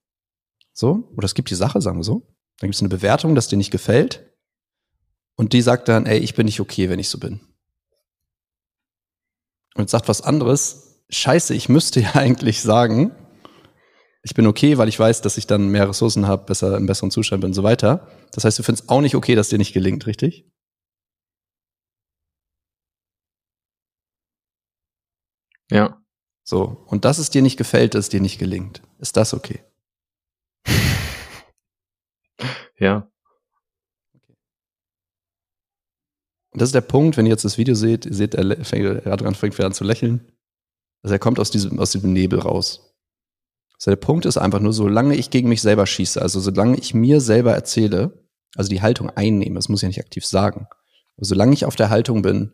[0.72, 2.28] So, oder es gibt die Sache, sagen wir so.
[2.62, 4.32] Dann gibt es eine Bewertung, dass dir nicht gefällt.
[5.36, 7.40] Und die sagt dann, ey, ich bin nicht okay, wenn ich so bin.
[9.74, 13.16] Und sagt was anderes, scheiße, ich müsste ja eigentlich sagen,
[14.22, 17.10] ich bin okay, weil ich weiß, dass ich dann mehr Ressourcen habe, besser im besseren
[17.10, 18.08] Zustand bin und so weiter.
[18.32, 20.46] Das heißt, du findest auch nicht okay, dass dir nicht gelingt, richtig?
[25.72, 26.00] Ja.
[26.44, 26.86] So.
[26.86, 28.84] Und dass es dir nicht gefällt, dass es dir nicht gelingt.
[29.00, 29.62] Ist das okay?
[32.82, 33.08] Ja.
[36.54, 39.36] Das ist der Punkt, wenn ihr jetzt das Video seht, ihr seht, er fängt, Adrian
[39.36, 40.32] fängt wieder an zu lächeln.
[41.02, 42.94] Also er kommt aus diesem, aus diesem Nebel raus.
[43.76, 46.94] Also der Punkt ist einfach nur, solange ich gegen mich selber schieße, also solange ich
[46.94, 50.68] mir selber erzähle, also die Haltung einnehme, das muss ich ja nicht aktiv sagen,
[51.16, 52.52] aber solange ich auf der Haltung bin,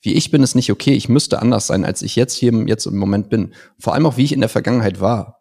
[0.00, 0.92] wie ich bin, ist nicht okay.
[0.92, 3.54] Ich müsste anders sein, als ich jetzt hier jetzt im Moment bin.
[3.80, 5.40] Vor allem auch, wie ich in der Vergangenheit war.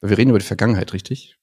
[0.00, 1.38] Weil wir reden über die Vergangenheit, richtig?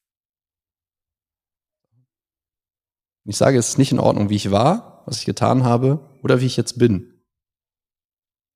[3.26, 6.42] Ich sage, es ist nicht in Ordnung, wie ich war, was ich getan habe oder
[6.42, 7.24] wie ich jetzt bin.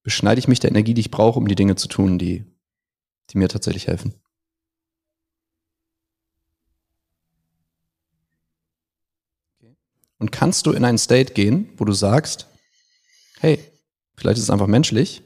[0.03, 2.45] Beschneide ich mich der Energie, die ich brauche, um die Dinge zu tun, die,
[3.31, 4.13] die mir tatsächlich helfen.
[10.19, 12.47] Und kannst du in einen State gehen, wo du sagst,
[13.39, 13.59] hey,
[14.17, 15.23] vielleicht ist es einfach menschlich.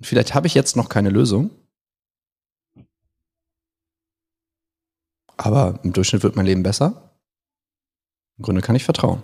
[0.00, 1.50] Vielleicht habe ich jetzt noch keine Lösung.
[5.36, 7.13] Aber im Durchschnitt wird mein Leben besser.
[8.38, 9.22] Im Grunde kann ich vertrauen.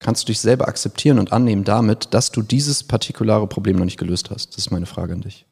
[0.00, 3.98] Kannst du dich selber akzeptieren und annehmen damit, dass du dieses partikulare Problem noch nicht
[3.98, 4.48] gelöst hast?
[4.50, 5.46] Das ist meine Frage an dich.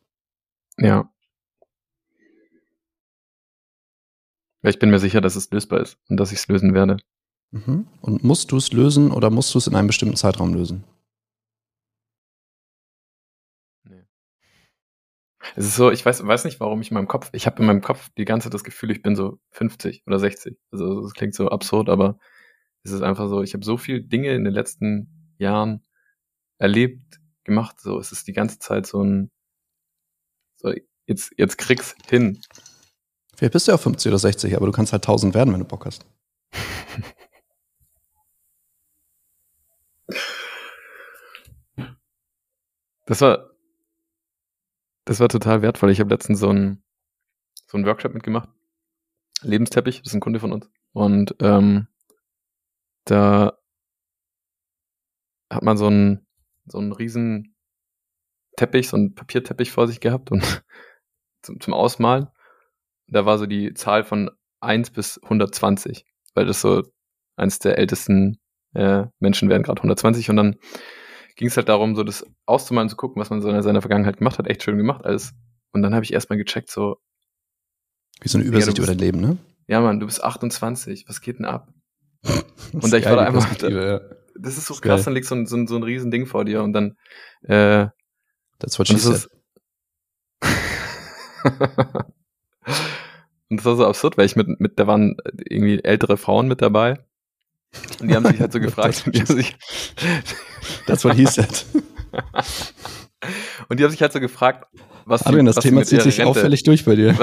[0.79, 1.13] Ja.
[4.63, 6.97] Ich bin mir sicher, dass es lösbar ist und dass ich es lösen werde.
[7.51, 7.89] Mhm.
[8.01, 10.85] Und musst du es lösen oder musst du es in einem bestimmten Zeitraum lösen?
[15.57, 17.67] Es ist so, ich weiß, weiß nicht, warum ich in meinem Kopf, ich habe in
[17.67, 20.59] meinem Kopf die ganze Zeit das Gefühl, ich bin so 50 oder 60.
[20.73, 22.19] Also das klingt so absurd, aber
[22.83, 25.83] es ist einfach so, ich habe so viele Dinge in den letzten Jahren
[26.59, 27.81] erlebt, gemacht.
[27.81, 29.31] So, es ist die ganze Zeit so ein,
[30.57, 30.73] so,
[31.07, 32.41] jetzt, jetzt krieg's hin.
[33.37, 35.61] Vielleicht bist du ja auch 50 oder 60, aber du kannst halt 1000 werden, wenn
[35.61, 36.05] du Bock hast.
[43.07, 43.48] Das war,
[45.09, 45.91] das war total wertvoll.
[45.91, 46.83] Ich habe letztens so einen
[47.67, 48.51] so Workshop mitgemacht.
[49.41, 50.71] Lebensteppich, das ist ein Kunde von uns.
[50.93, 51.89] Und ähm,
[53.05, 53.59] da
[55.51, 56.27] hat man so einen,
[56.67, 57.57] so einen riesen
[58.57, 60.63] Teppich, so einen Papierteppich vor sich gehabt und
[61.43, 62.29] zum, zum Ausmalen.
[63.07, 66.83] Da war so die Zahl von 1 bis 120, weil das so
[67.37, 68.41] eins der ältesten
[68.75, 70.29] äh, Menschen werden, gerade 120.
[70.29, 70.57] Und dann
[71.39, 74.19] ging es halt darum, so das auszumalen, zu gucken, was man so in seiner Vergangenheit
[74.19, 74.49] gemacht hat.
[74.49, 75.35] Echt schön gemacht alles.
[75.73, 76.99] Und dann habe ich erstmal gecheckt, so.
[78.21, 79.39] Wie so eine Übersicht ja, bist, über dein Leben, ne?
[79.69, 81.05] Ja, Mann, du bist 28.
[81.09, 81.73] Was geht denn ab?
[82.73, 83.55] und ich war da einfach.
[83.55, 84.01] Da, ja.
[84.35, 86.27] Das ist so das krass, dann liegt so ein, so, ein, so ein riesen Ding
[86.27, 86.97] vor dir und dann.
[87.43, 87.87] Äh,
[88.59, 89.29] That's what she said.
[93.49, 95.17] und das war so absurd, weil ich mit, mit, da waren
[95.49, 96.99] irgendwie ältere Frauen mit dabei.
[98.01, 99.03] Und die haben sich halt so gefragt.
[99.07, 99.57] und die haben sich,
[100.87, 101.67] That's what he said.
[103.69, 104.67] und die haben sich halt so gefragt,
[105.05, 107.17] was Adrian, das was Thema zieht sich Rente, auffällig durch bei dir.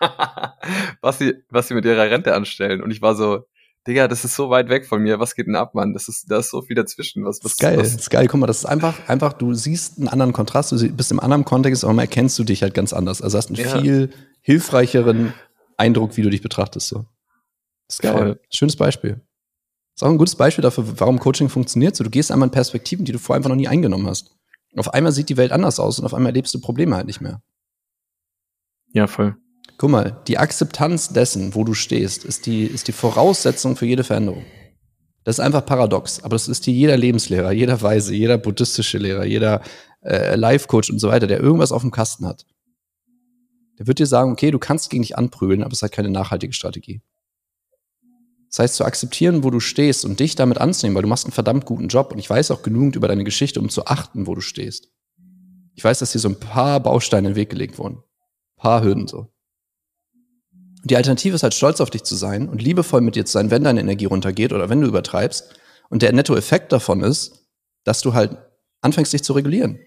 [1.00, 2.82] was sie, was sie mit ihrer Rente anstellen.
[2.82, 3.46] Und ich war so,
[3.86, 5.18] Digga, das ist so weit weg von mir.
[5.18, 5.92] Was geht denn ab, Mann?
[5.92, 7.24] Das ist, da ist so viel dazwischen.
[7.24, 7.92] Was, was, das ist geil, was?
[7.92, 8.28] das ist geil.
[8.28, 11.44] Guck mal, das ist einfach, einfach, du siehst einen anderen Kontrast, du bist im anderen
[11.44, 13.20] Kontext, aber erkennst du dich halt ganz anders.
[13.20, 13.80] Also hast einen ja.
[13.80, 15.34] viel hilfreicheren
[15.76, 17.04] Eindruck, wie du dich betrachtest, so.
[17.88, 18.12] Das ist geil.
[18.12, 18.40] Voll.
[18.50, 19.20] Schönes Beispiel.
[20.02, 21.94] Das ist auch ein gutes Beispiel dafür, warum Coaching funktioniert.
[21.94, 24.34] So, du gehst einmal in Perspektiven, die du vorher einfach noch nie eingenommen hast.
[24.76, 27.20] Auf einmal sieht die Welt anders aus und auf einmal erlebst du Probleme halt nicht
[27.20, 27.40] mehr.
[28.92, 29.36] Ja, voll.
[29.78, 34.02] Guck mal, die Akzeptanz dessen, wo du stehst, ist die, ist die Voraussetzung für jede
[34.02, 34.44] Veränderung.
[35.22, 39.24] Das ist einfach paradox, aber das ist dir jeder Lebenslehrer, jeder Weise, jeder buddhistische Lehrer,
[39.24, 39.62] jeder
[40.04, 42.44] äh, Life-Coach und so weiter, der irgendwas auf dem Kasten hat.
[43.78, 46.52] Der wird dir sagen, okay, du kannst gegen dich anprügeln, aber es hat keine nachhaltige
[46.52, 47.02] Strategie.
[48.52, 51.32] Das heißt, zu akzeptieren, wo du stehst und dich damit anzunehmen, weil du machst einen
[51.32, 54.34] verdammt guten Job und ich weiß auch genügend über deine Geschichte, um zu achten, wo
[54.34, 54.88] du stehst.
[55.74, 57.96] Ich weiß, dass hier so ein paar Bausteine in den Weg gelegt wurden.
[57.96, 59.32] Ein paar Hürden so.
[60.82, 63.32] Und die Alternative ist halt stolz auf dich zu sein und liebevoll mit dir zu
[63.32, 65.54] sein, wenn deine Energie runtergeht oder wenn du übertreibst.
[65.88, 67.46] Und der Nettoeffekt davon ist,
[67.84, 68.36] dass du halt
[68.82, 69.78] anfängst, dich zu regulieren.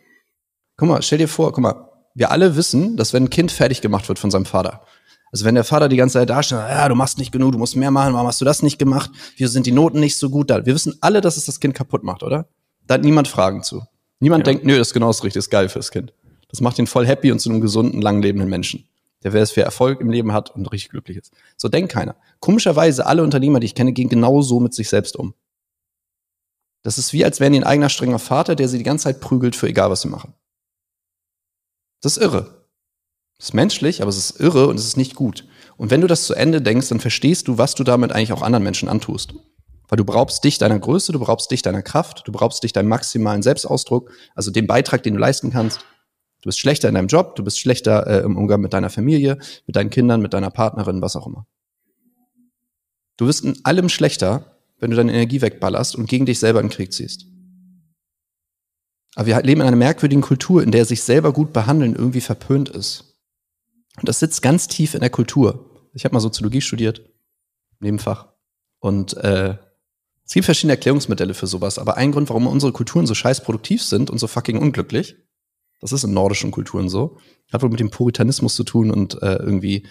[0.78, 3.82] Guck mal, stell dir vor, guck mal, wir alle wissen, dass wenn ein Kind fertig
[3.82, 4.86] gemacht wird von seinem Vater,
[5.36, 7.58] also wenn der Vater die ganze Zeit da steht, ja, du machst nicht genug, du
[7.58, 9.12] musst mehr machen, warum hast du das nicht gemacht?
[9.36, 10.66] Wieso sind die Noten nicht so gut da?
[10.66, 12.48] Wir wissen alle, dass es das Kind kaputt macht, oder?
[12.88, 13.84] Da hat niemand Fragen zu.
[14.22, 14.54] Niemand ja.
[14.54, 16.14] denkt, nö, das ist genau das Richtige, das ist geil fürs Kind.
[16.48, 18.88] Das macht ihn voll happy und zu einem gesunden, lang lebenden Menschen.
[19.26, 21.34] Der wer es für Erfolg im Leben hat und richtig glücklich ist.
[21.58, 22.16] So denkt keiner.
[22.40, 25.34] Komischerweise, alle Unternehmer, die ich kenne, gehen genau so mit sich selbst um.
[26.82, 29.20] Das ist wie, als wären die ein eigener strenger Vater, der sie die ganze Zeit
[29.20, 30.34] prügelt für egal, was sie machen.
[32.00, 32.55] Das ist irre.
[33.46, 35.46] Ist menschlich, aber es ist irre und es ist nicht gut.
[35.78, 38.42] Und wenn du das zu Ende denkst, dann verstehst du, was du damit eigentlich auch
[38.42, 39.36] anderen Menschen antust.
[39.88, 42.88] Weil du brauchst dich deiner Größe, du brauchst dich deiner Kraft, du brauchst dich deinen
[42.88, 45.82] maximalen Selbstausdruck, also den Beitrag, den du leisten kannst.
[46.42, 49.38] Du bist schlechter in deinem Job, du bist schlechter äh, im Umgang mit deiner Familie,
[49.68, 51.46] mit deinen Kindern, mit deiner Partnerin, was auch immer.
[53.18, 56.70] Du wirst in allem schlechter, wenn du deine Energie wegballerst und gegen dich selber in
[56.70, 57.28] den Krieg ziehst.
[59.14, 62.70] Aber wir leben in einer merkwürdigen Kultur, in der sich selber gut behandeln irgendwie verpönt
[62.70, 63.15] ist.
[63.98, 65.90] Und das sitzt ganz tief in der Kultur.
[65.94, 67.02] Ich habe mal Soziologie studiert,
[67.80, 68.28] Nebenfach.
[68.80, 69.58] Und äh,
[70.26, 71.80] es gibt verschiedene Erklärungsmodelle für sowas.
[71.80, 75.16] Aber ein Grund, warum unsere Kulturen so scheiß produktiv sind und so fucking unglücklich,
[75.82, 77.18] das ist in nordischen Kulturen so,
[77.52, 79.88] hat wohl mit dem Puritanismus zu tun und äh, irgendwie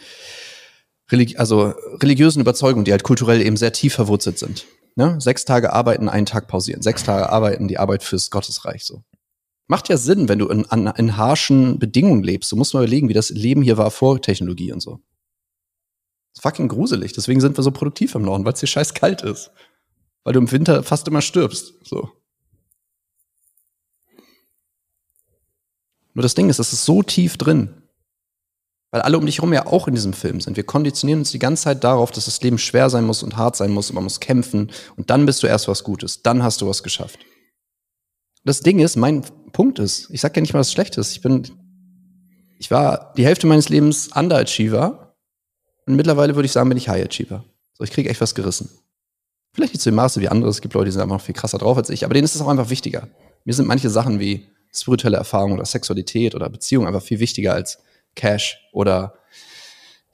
[1.11, 4.67] religi also religiösen Überzeugungen, die halt kulturell eben sehr tief verwurzelt sind.
[4.97, 5.21] Ne?
[5.21, 6.83] Sechs Tage arbeiten, einen Tag pausieren.
[6.83, 9.05] Sechs Tage arbeiten, die Arbeit fürs Gottesreich so.
[9.67, 12.53] Macht ja Sinn, wenn du in, an, in harschen Bedingungen lebst.
[12.53, 15.01] Du musst mal überlegen, wie das Leben hier war vor Technologie und so.
[16.41, 17.13] Fucking gruselig.
[17.13, 19.53] Deswegen sind wir so produktiv im Norden, weil es hier scheiß kalt ist.
[20.25, 21.75] Weil du im Winter fast immer stirbst.
[21.85, 22.11] So.
[26.13, 27.83] Nur das Ding ist, es ist so tief drin.
[28.91, 30.57] Weil alle um dich herum ja auch in diesem Film sind.
[30.57, 33.57] Wir konditionieren uns die ganze Zeit darauf, dass das Leben schwer sein muss und hart
[33.57, 34.71] sein muss und man muss kämpfen.
[34.97, 36.23] Und dann bist du erst was Gutes.
[36.23, 37.19] Dann hast du was geschafft.
[38.45, 41.13] Das Ding ist, mein Punkt ist, ich sag ja nicht mal was Schlechtes.
[41.13, 41.51] Ich bin,
[42.59, 45.15] ich war die Hälfte meines Lebens Underachiever
[45.87, 47.45] und mittlerweile würde ich sagen, bin ich High Achiever.
[47.73, 48.71] So, ich kriege echt was gerissen.
[49.55, 50.51] Vielleicht nicht zu dem Maße wie andere.
[50.51, 52.43] Es gibt Leute, die sind einfach viel krasser drauf als ich, aber denen ist es
[52.43, 53.09] auch einfach wichtiger.
[53.45, 57.79] Mir sind manche Sachen wie spirituelle Erfahrung oder Sexualität oder Beziehung einfach viel wichtiger als
[58.15, 59.15] Cash oder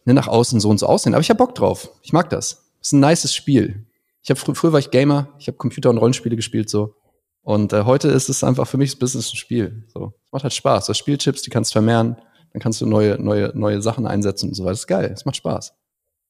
[0.05, 1.15] ne, nach außen so und so aussehen.
[1.15, 1.91] Aber ich habe Bock drauf.
[2.03, 2.67] Ich mag das.
[2.79, 3.87] Das ist ein nices Spiel.
[4.23, 6.95] Ich habe fr früher war ich Gamer, ich habe Computer und Rollenspiele gespielt so.
[7.43, 9.85] Und äh, heute ist es einfach für mich das Business ein Spiel.
[9.89, 10.87] So, es macht halt Spaß.
[10.87, 12.17] Du hast Spielchips, die kannst vermehren,
[12.53, 14.73] dann kannst du neue, neue, neue Sachen einsetzen und so weiter.
[14.73, 15.75] Das ist geil, es macht Spaß.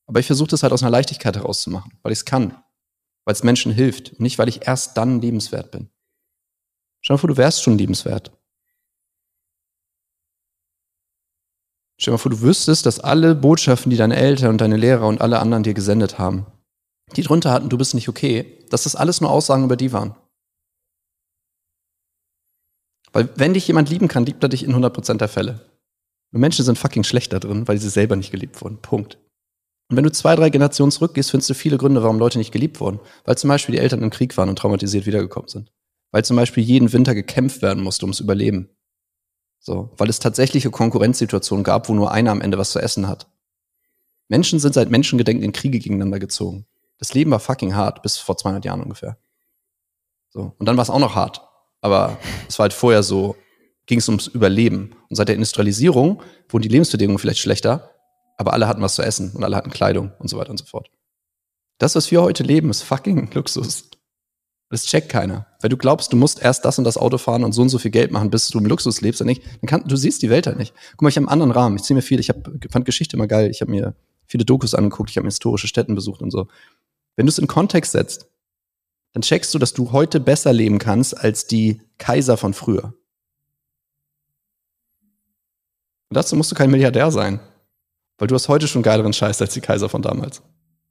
[0.07, 2.57] Aber ich versuche das halt aus einer Leichtigkeit herauszumachen, weil ich es kann.
[3.25, 4.13] Weil es Menschen hilft.
[4.13, 5.89] Und nicht, weil ich erst dann lebenswert bin.
[7.01, 8.33] Stell dir vor, du wärst schon liebenswert.
[11.97, 15.21] Stell dir vor, du wüsstest, dass alle Botschaften, die deine Eltern und deine Lehrer und
[15.21, 16.47] alle anderen dir gesendet haben,
[17.17, 20.15] die drunter hatten, du bist nicht okay, dass das alles nur Aussagen über die waren.
[23.13, 25.61] Weil wenn dich jemand lieben kann, liebt er dich in 100% der Fälle.
[26.33, 28.79] Und Menschen sind fucking schlecht da drin, weil sie selber nicht geliebt wurden.
[28.81, 29.19] Punkt.
[29.89, 32.79] Und wenn du zwei, drei Generationen zurückgehst, findest du viele Gründe, warum Leute nicht geliebt
[32.79, 33.01] wurden.
[33.25, 35.73] Weil zum Beispiel die Eltern im Krieg waren und traumatisiert wiedergekommen sind.
[36.13, 38.69] Weil zum Beispiel jeden Winter gekämpft werden musste ums Überleben.
[39.59, 43.29] So, weil es tatsächliche Konkurrenzsituationen gab, wo nur einer am Ende was zu essen hat.
[44.29, 46.67] Menschen sind seit Menschengedenken in Kriege gegeneinander gezogen.
[46.99, 49.19] Das Leben war fucking hart, bis vor 200 Jahren ungefähr.
[50.29, 51.43] So, und dann war es auch noch hart.
[51.81, 53.37] Aber es war halt vorher so,
[53.87, 54.95] ging es ums Überleben.
[55.09, 57.91] Und seit der Industrialisierung wurden die Lebensbedingungen vielleicht schlechter,
[58.37, 60.65] aber alle hatten was zu essen und alle hatten Kleidung und so weiter und so
[60.65, 60.91] fort.
[61.79, 63.91] Das, was wir heute leben, ist fucking Luxus.
[64.71, 65.47] Das checkt keiner.
[65.61, 67.79] Weil du glaubst, du musst erst das und das Auto fahren und so und so
[67.79, 69.43] viel Geld machen, bis du im Luxus lebst, dann nicht.
[69.45, 70.73] Dann kann, du siehst die Welt halt nicht.
[70.93, 71.77] Guck mal, ich habe einen anderen Rahmen.
[71.77, 72.21] Ich ziehe mir viel.
[72.21, 73.51] Ich hab, fand Geschichte immer geil.
[73.51, 73.95] Ich habe mir
[74.27, 75.11] viele Dokus angeguckt.
[75.11, 76.47] Ich habe historische Städten besucht und so.
[77.17, 78.30] Wenn du es in Kontext setzt,
[79.13, 82.95] dann checkst du, dass du heute besser leben kannst als die Kaiser von früher.
[86.09, 87.41] Und dazu musst du kein Milliardär sein,
[88.19, 90.43] weil du hast heute schon geileren Scheiß als die Kaiser von damals.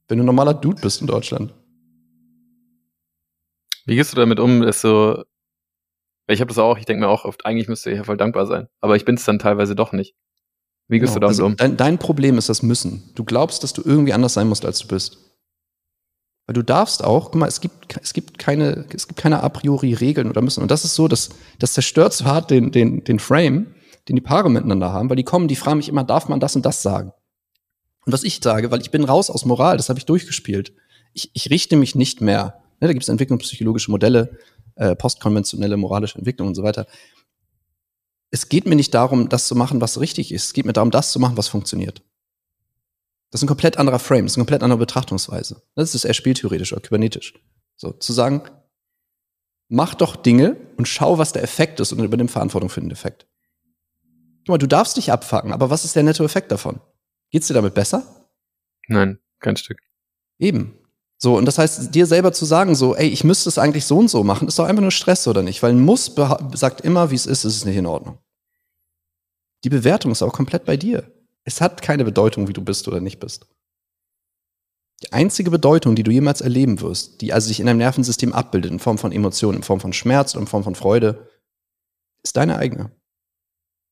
[0.08, 1.54] Wenn du ein normaler Dude bist in Deutschland.
[3.86, 5.24] Wie gehst du damit um, dass so,
[6.26, 8.46] ich habe das auch, ich denke mir auch oft, eigentlich müsste ich ja voll dankbar
[8.46, 10.14] sein, aber ich bin es dann teilweise doch nicht.
[10.88, 11.28] Wie gehst genau.
[11.28, 11.56] du damit also um?
[11.56, 13.10] Dein, dein Problem ist das Müssen.
[13.14, 15.29] Du glaubst, dass du irgendwie anders sein musst, als du bist.
[16.50, 19.48] Weil du darfst auch, guck mal, es gibt, es gibt keine, es gibt keine a
[19.50, 20.62] priori Regeln oder müssen.
[20.62, 21.28] Und das ist so, dass,
[21.60, 23.68] das zerstört so hart den, den, den Frame,
[24.08, 26.56] den die Paare miteinander haben, weil die kommen, die fragen mich immer, darf man das
[26.56, 27.12] und das sagen?
[28.04, 30.72] Und was ich sage, weil ich bin raus aus Moral, das habe ich durchgespielt.
[31.12, 32.60] Ich, ich richte mich nicht mehr.
[32.80, 34.36] Ne, da gibt es entwicklungspsychologische Modelle,
[34.74, 36.88] äh, postkonventionelle moralische Entwicklung und so weiter.
[38.32, 40.46] Es geht mir nicht darum, das zu machen, was richtig ist.
[40.46, 42.02] Es geht mir darum, das zu machen, was funktioniert.
[43.30, 45.62] Das ist ein komplett anderer Frame, das ist eine komplett andere Betrachtungsweise.
[45.76, 47.34] Das ist eher spieltheoretisch oder kybernetisch.
[47.76, 48.42] So, zu sagen,
[49.68, 53.26] mach doch Dinge und schau, was der Effekt ist und übernimm Verantwortung für den Effekt.
[54.40, 56.80] Guck mal, du darfst dich abfacken, aber was ist der Nettoeffekt davon?
[57.30, 58.28] Geht's dir damit besser?
[58.88, 59.78] Nein, kein Stück.
[60.38, 60.76] Eben.
[61.16, 63.98] So, und das heißt, dir selber zu sagen, so, ey, ich müsste es eigentlich so
[63.98, 65.62] und so machen, ist doch einfach nur Stress, oder nicht?
[65.62, 66.12] Weil ein Muss
[66.54, 68.18] sagt immer, wie es ist, ist es nicht in Ordnung.
[69.62, 71.12] Die Bewertung ist auch komplett bei dir.
[71.44, 73.46] Es hat keine Bedeutung, wie du bist oder nicht bist.
[75.02, 78.70] Die einzige Bedeutung, die du jemals erleben wirst, die also sich in deinem Nervensystem abbildet,
[78.70, 81.28] in Form von Emotionen, in Form von Schmerz in Form von Freude,
[82.22, 82.92] ist deine eigene.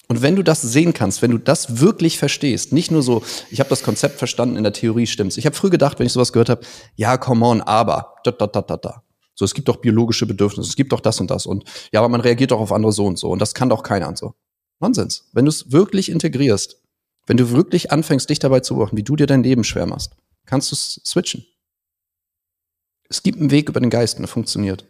[0.09, 3.61] Und wenn du das sehen kannst, wenn du das wirklich verstehst, nicht nur so, ich
[3.61, 5.37] habe das Konzept verstanden, in der Theorie stimmt's.
[5.37, 6.63] Ich habe früh gedacht, wenn ich sowas gehört habe,
[6.97, 9.03] ja, come on, aber, da, da, da, da, da.
[9.35, 12.09] So, es gibt doch biologische Bedürfnisse, es gibt doch das und das und ja, aber
[12.09, 14.35] man reagiert doch auf andere so und so und das kann doch keiner und so.
[14.81, 15.29] Nonsens.
[15.33, 16.83] Wenn du es wirklich integrierst,
[17.29, 20.17] wenn du wirklich anfängst, dich dabei zu beobachten, wie du dir dein Leben schwer machst,
[20.47, 21.45] kannst du switchen.
[23.09, 24.87] Es gibt einen Weg über den Geist und der funktioniert.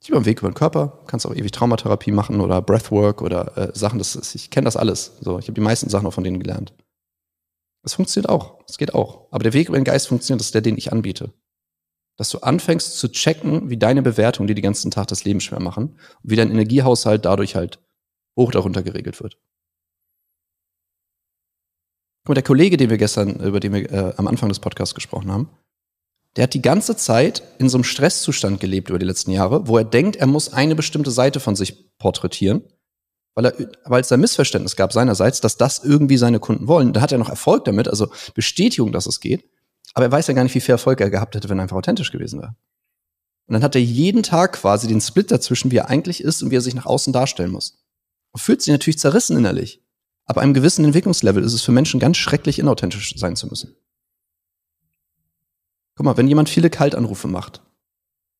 [0.00, 3.56] Es gibt einen Weg über den Körper, kannst auch ewig Traumatherapie machen oder Breathwork oder
[3.56, 5.16] äh, Sachen, das ist, ich kenne das alles.
[5.20, 6.72] So, ich habe die meisten Sachen auch von denen gelernt.
[7.82, 9.26] Es funktioniert auch, es geht auch.
[9.32, 11.32] Aber der Weg über den Geist funktioniert, das ist der, den ich anbiete.
[12.16, 15.60] Dass du anfängst zu checken, wie deine Bewertungen dir den ganzen Tag das Leben schwer
[15.60, 17.83] machen und wie dein Energiehaushalt dadurch halt
[18.36, 19.38] hoch darunter geregelt wird.
[22.26, 25.30] Mal, der Kollege, den wir gestern, über den wir äh, am Anfang des Podcasts gesprochen
[25.30, 25.50] haben,
[26.36, 29.78] der hat die ganze Zeit in so einem Stresszustand gelebt über die letzten Jahre, wo
[29.78, 32.64] er denkt, er muss eine bestimmte Seite von sich porträtieren,
[33.34, 36.92] weil, er, weil es da Missverständnis gab seinerseits, dass das irgendwie seine Kunden wollen.
[36.92, 39.44] Da hat er noch Erfolg damit, also Bestätigung, dass es geht.
[39.92, 41.76] Aber er weiß ja gar nicht, wie viel Erfolg er gehabt hätte, wenn er einfach
[41.76, 42.56] authentisch gewesen wäre.
[43.46, 46.50] Und dann hat er jeden Tag quasi den Split dazwischen, wie er eigentlich ist und
[46.50, 47.83] wie er sich nach außen darstellen muss.
[48.34, 49.80] Und fühlt sich natürlich zerrissen innerlich.
[50.26, 53.76] Ab einem gewissen Entwicklungslevel ist es für Menschen ganz schrecklich, inauthentisch sein zu müssen.
[55.94, 57.62] Guck mal, wenn jemand viele Kaltanrufe macht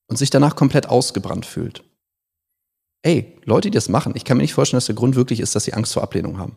[0.09, 1.85] und sich danach komplett ausgebrannt fühlt.
[3.03, 5.55] Ey, Leute, die das machen, ich kann mir nicht vorstellen, dass der Grund wirklich ist,
[5.55, 6.57] dass sie Angst vor Ablehnung haben.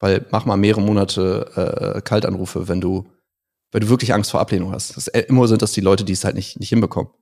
[0.00, 3.10] Weil mach mal mehrere Monate äh, Kaltanrufe, wenn du,
[3.72, 4.96] wenn du wirklich Angst vor Ablehnung hast.
[4.96, 7.12] Das, äh, immer sind das die Leute, die es halt nicht, nicht hinbekommen.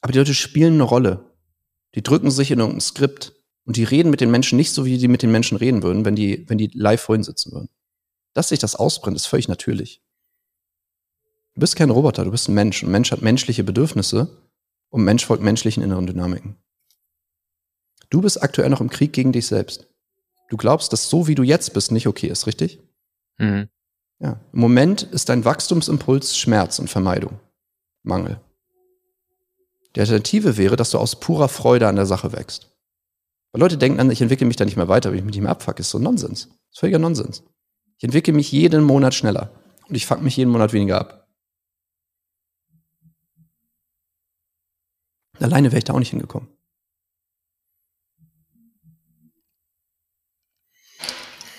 [0.00, 1.30] Aber die Leute spielen eine Rolle.
[1.94, 4.98] Die drücken sich in irgendein Skript und die reden mit den Menschen nicht so, wie
[4.98, 7.68] die mit den Menschen reden würden, wenn die, wenn die live vorhin sitzen würden.
[8.34, 10.02] Dass sich das ausbrennt, ist völlig natürlich.
[11.54, 12.82] Du bist kein Roboter, du bist ein Mensch.
[12.82, 14.28] Ein Mensch hat menschliche Bedürfnisse
[14.88, 16.56] und Mensch folgt menschlichen inneren Dynamiken.
[18.10, 19.86] Du bist aktuell noch im Krieg gegen dich selbst.
[20.48, 22.78] Du glaubst, dass so wie du jetzt bist nicht okay ist, richtig?
[23.38, 23.68] Mhm.
[24.18, 24.40] Ja.
[24.52, 27.40] Im Moment ist dein Wachstumsimpuls Schmerz und Vermeidung.
[28.02, 28.40] Mangel.
[29.94, 32.71] Die Alternative wäre, dass du aus purer Freude an der Sache wächst.
[33.52, 35.42] Weil Leute denken an, ich entwickle mich da nicht mehr weiter, wenn ich mich nicht
[35.42, 36.48] mehr abfuck, ist so Nonsens.
[36.70, 37.44] ist völliger Nonsens.
[37.98, 39.52] Ich entwickle mich jeden Monat schneller
[39.88, 41.28] und ich fuck mich jeden Monat weniger ab.
[45.38, 46.48] Alleine wäre ich da auch nicht hingekommen.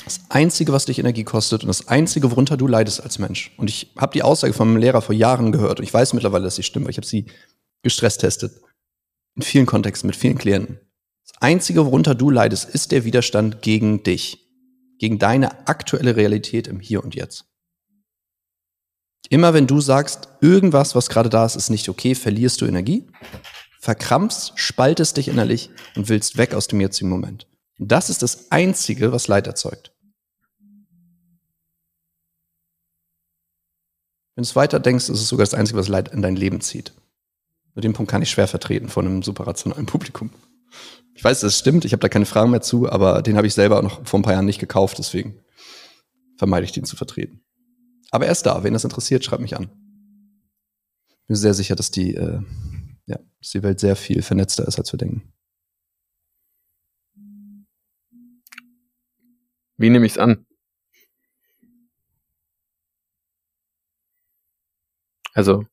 [0.04, 3.52] Das Einzige, was dich Energie kostet und das Einzige, worunter du leidest als Mensch.
[3.58, 6.44] Und ich habe die Aussage von meinem Lehrer vor Jahren gehört und ich weiß mittlerweile,
[6.44, 7.26] dass sie stimmt, weil ich habe sie
[7.84, 8.62] gestresst testet.
[9.36, 10.80] In vielen Kontexten, mit vielen Klienten.
[11.44, 14.50] Einzige, worunter du leidest, ist der Widerstand gegen dich,
[14.98, 17.44] gegen deine aktuelle Realität im Hier und Jetzt.
[19.30, 23.10] Immer wenn du sagst, irgendwas, was gerade da ist, ist nicht okay, verlierst du Energie,
[23.82, 27.46] verkrampfst, spaltest dich innerlich und willst weg aus dem jetzigen Moment.
[27.78, 29.92] Und das ist das Einzige, was Leid erzeugt.
[34.36, 36.62] Wenn du es weiter denkst, ist es sogar das Einzige, was Leid in dein Leben
[36.62, 36.94] zieht.
[37.76, 40.30] Nur den Punkt kann ich schwer vertreten von einem super rationalen Publikum.
[41.16, 43.54] Ich weiß, das stimmt, ich habe da keine Fragen mehr zu, aber den habe ich
[43.54, 45.40] selber noch vor ein paar Jahren nicht gekauft, deswegen
[46.38, 47.44] vermeide ich den zu vertreten.
[48.12, 49.70] Aber er ist da, wen das interessiert, schreibt mich an.
[51.28, 52.42] Bin sehr sicher, dass die, äh,
[53.06, 55.34] ja, dass die Welt sehr viel vernetzter ist, als wir denken.
[59.78, 60.46] Wie nehme ich es an?
[65.34, 65.66] Also,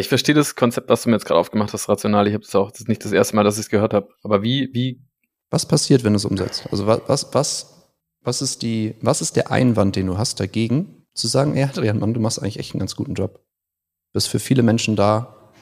[0.00, 2.26] ich verstehe das Konzept, was du mir jetzt gerade aufgemacht hast, rational.
[2.26, 4.08] Ich habe das auch, das ist nicht das erste Mal, dass ich es gehört habe.
[4.22, 5.02] Aber wie, wie?
[5.50, 6.66] Was passiert, wenn du es umsetzt?
[6.70, 11.06] Also was, was, was, was ist die, was ist der Einwand, den du hast dagegen,
[11.14, 13.34] zu sagen, ey, Adrian, Mann, du machst eigentlich echt einen ganz guten Job.
[13.34, 15.52] Du bist für viele Menschen da.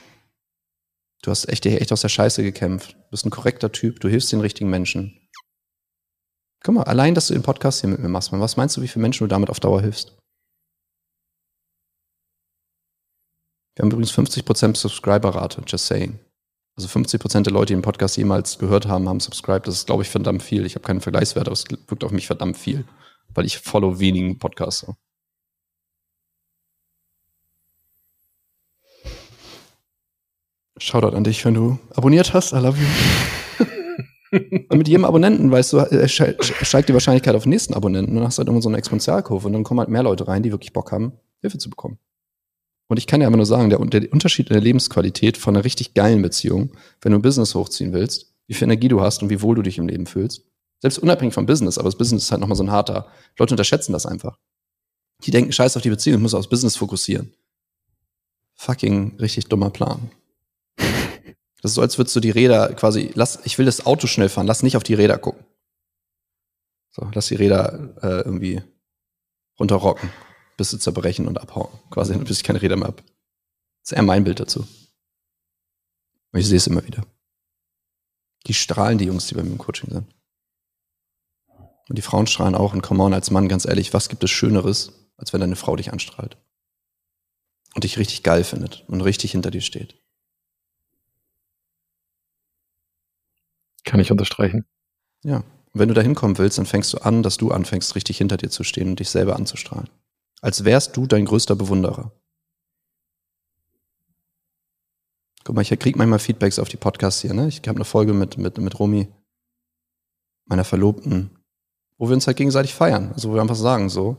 [1.22, 2.92] Du hast echt, echt aus der Scheiße gekämpft.
[2.92, 3.98] Du bist ein korrekter Typ.
[3.98, 5.28] Du hilfst den richtigen Menschen.
[6.62, 8.82] Guck mal, allein, dass du den Podcast hier mit mir machst, man, was meinst du,
[8.82, 10.19] wie viele Menschen du damit auf Dauer hilfst?
[13.80, 16.18] Wir haben übrigens 50% Subscriber-Rate, just saying.
[16.76, 19.66] Also 50 Prozent der Leute, die den Podcast jemals gehört haben, haben subscribed.
[19.66, 20.66] Das ist, glaube ich, verdammt viel.
[20.66, 22.84] Ich habe keinen Vergleichswert, aber es wirkt auf mich verdammt viel,
[23.32, 24.84] weil ich follow wenigen Podcasts.
[30.76, 32.52] Shoutout an dich, wenn du abonniert hast.
[32.52, 34.36] I love you.
[34.68, 38.14] und mit jedem Abonnenten, weißt du, äh, steigt die Wahrscheinlichkeit auf den nächsten Abonnenten.
[38.14, 40.42] Dann hast du halt immer so eine Exponentialkurve und dann kommen halt mehr Leute rein,
[40.42, 41.98] die wirklich Bock haben, Hilfe zu bekommen.
[42.90, 45.64] Und ich kann ja immer nur sagen, der, der Unterschied in der Lebensqualität von einer
[45.64, 49.30] richtig geilen Beziehung, wenn du ein Business hochziehen willst, wie viel Energie du hast und
[49.30, 50.42] wie wohl du dich im Leben fühlst.
[50.80, 53.06] Selbst unabhängig vom Business, aber das Business ist halt nochmal so ein harter.
[53.38, 54.36] Leute unterschätzen das einfach.
[55.22, 57.32] Die denken, scheiß auf die Beziehung, ich muss aufs Business fokussieren.
[58.56, 60.10] Fucking richtig dummer Plan.
[61.62, 64.30] Das ist so, als würdest du die Räder quasi, lass, ich will das Auto schnell
[64.30, 65.44] fahren, lass nicht auf die Räder gucken.
[66.88, 68.62] So, lass die Räder äh, irgendwie
[69.58, 70.08] runterrocken
[70.60, 71.70] bis sie zerbrechen und abhauen.
[71.88, 73.02] Quasi, bis ich keine Räder mehr habe.
[73.02, 74.68] Das ist eher mein Bild dazu.
[76.32, 77.02] Und ich sehe es immer wieder.
[78.46, 80.14] Die strahlen, die Jungs, die bei mir im Coaching sind.
[81.88, 82.74] Und die Frauen strahlen auch.
[82.74, 85.76] Und come on, als Mann, ganz ehrlich, was gibt es Schöneres, als wenn deine Frau
[85.76, 86.36] dich anstrahlt?
[87.74, 89.98] Und dich richtig geil findet und richtig hinter dir steht.
[93.84, 94.66] Kann ich unterstreichen.
[95.22, 95.36] Ja.
[95.38, 98.36] Und wenn du da hinkommen willst, dann fängst du an, dass du anfängst, richtig hinter
[98.36, 99.88] dir zu stehen und dich selber anzustrahlen.
[100.40, 102.12] Als wärst du dein größter Bewunderer.
[105.44, 107.48] Guck mal, ich krieg manchmal Feedbacks auf die Podcasts hier, ne?
[107.48, 109.08] Ich habe eine Folge mit, mit, mit Romy,
[110.44, 111.30] meiner Verlobten,
[111.96, 113.12] wo wir uns halt gegenseitig feiern.
[113.12, 114.16] Also wo wir einfach sagen so,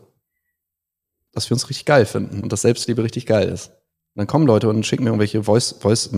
[1.31, 3.67] dass wir uns richtig geil finden und dass Selbstliebe richtig geil ist.
[3.67, 6.09] Und dann kommen Leute und schicken mir irgendwelche Voice, Voice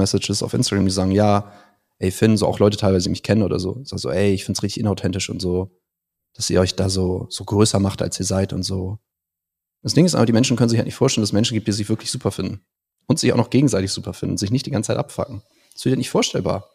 [0.42, 1.52] auf Instagram, die sagen, ja,
[2.00, 3.82] ey Finn, so auch Leute teilweise, die mich kennen oder so.
[3.84, 5.72] Sag so, ey, ich find's richtig inauthentisch und so,
[6.34, 9.00] dass ihr euch da so, so größer macht, als ihr seid und so.
[9.84, 11.68] Das Ding ist aber, die Menschen können sich halt nicht vorstellen, dass es Menschen gibt,
[11.68, 12.62] die sich wirklich super finden.
[13.06, 15.44] Und sich auch noch gegenseitig super finden, sich nicht die ganze Zeit abfacken.
[15.74, 16.70] Das wird ja nicht vorstellbar.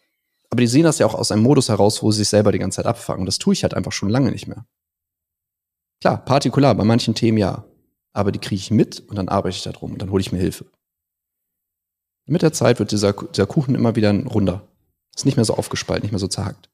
[0.51, 2.59] Aber die sehen das ja auch aus einem Modus heraus, wo sie sich selber die
[2.59, 3.25] ganze Zeit abfacken.
[3.25, 4.67] Das tue ich halt einfach schon lange nicht mehr.
[6.01, 7.65] Klar, partikular, bei manchen Themen ja.
[8.13, 10.33] Aber die kriege ich mit und dann arbeite ich da drum und dann hole ich
[10.33, 10.67] mir Hilfe.
[12.27, 14.69] Mit der Zeit wird dieser, dieser Kuchen immer wieder runder.
[15.17, 16.69] Ist nicht mehr so aufgespalten, nicht mehr so zerhackt.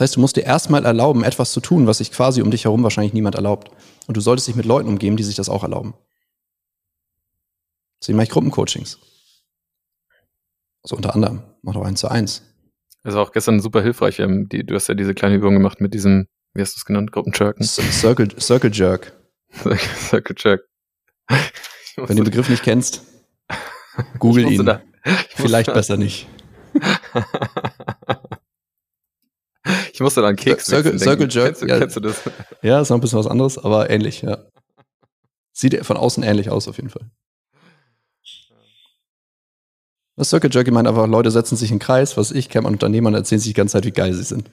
[0.00, 2.64] Das heißt, du musst dir erstmal erlauben, etwas zu tun, was sich quasi um dich
[2.64, 3.70] herum wahrscheinlich niemand erlaubt.
[4.06, 5.92] Und du solltest dich mit Leuten umgeben, die sich das auch erlauben.
[8.00, 8.98] Deswegen mache ich Gruppencoachings.
[10.82, 11.42] Also unter anderem.
[11.60, 12.42] Mach doch eins zu eins.
[13.02, 14.16] Also auch gestern super hilfreich.
[14.16, 17.12] Die, du hast ja diese kleine Übung gemacht mit diesem, wie hast du es genannt,
[17.12, 17.62] Gruppenjerken?
[17.62, 19.12] Circle, Circle Jerk.
[19.52, 20.62] Circle Jerk.
[21.96, 23.02] Wenn du den Begriff nicht kennst,
[24.18, 24.64] google ihn.
[24.64, 24.80] Da,
[25.34, 26.26] Vielleicht besser nicht.
[30.00, 31.48] Ich musste dann Keks Circle, Circle Jerk.
[31.48, 32.22] Kennst du, ja, kennst du das?
[32.62, 34.38] Ja, ist noch ein bisschen was anderes, aber ähnlich, ja.
[35.52, 37.10] Sieht von außen ähnlich aus, auf jeden Fall.
[40.16, 42.72] Das Circle Jerk meint einfach, Leute setzen sich in den Kreis, was ich kenne an
[42.72, 44.50] Unternehmern, erzählen sich die ganze Zeit, wie geil sie sind.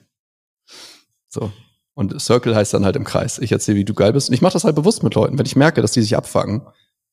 [1.30, 1.50] So.
[1.94, 3.38] Und Circle heißt dann halt im Kreis.
[3.38, 4.28] Ich erzähle, wie du geil bist.
[4.28, 5.38] Und ich mache das halt bewusst mit Leuten.
[5.38, 6.60] Wenn ich merke, dass die sich abfangen,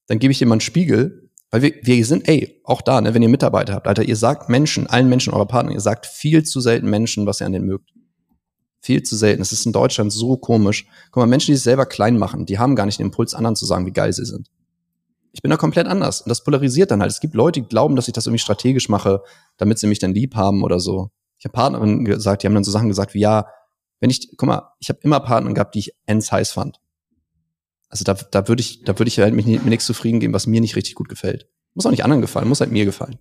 [0.08, 3.30] dann gebe ich einen Spiegel, weil wir, wir sind, ey, auch da, ne, wenn ihr
[3.30, 6.90] Mitarbeiter habt, Alter, ihr sagt Menschen, allen Menschen eurer Partner, ihr sagt viel zu selten
[6.90, 7.95] Menschen, was ihr an denen mögt.
[8.86, 9.42] Viel zu selten.
[9.42, 10.86] Es ist in Deutschland so komisch.
[11.10, 13.56] Guck mal, Menschen, die sich selber klein machen, die haben gar nicht den Impuls, anderen
[13.56, 14.52] zu sagen, wie geil sie sind.
[15.32, 16.22] Ich bin da komplett anders.
[16.22, 17.10] Und das polarisiert dann halt.
[17.10, 19.24] Es gibt Leute, die glauben, dass ich das irgendwie strategisch mache,
[19.58, 21.10] damit sie mich dann lieb haben oder so.
[21.40, 23.48] Ich habe Partnerinnen gesagt, die haben dann so Sachen gesagt wie, ja,
[24.02, 26.80] wenn ich, guck mal, ich habe immer Partner gehabt, die ich ends heiß fand.
[27.90, 30.46] Also da, da würde ich, da würde ich halt mich mit nichts zufrieden geben, was
[30.46, 31.50] mir nicht richtig gut gefällt.
[31.74, 33.18] Muss auch nicht anderen gefallen, muss halt mir gefallen.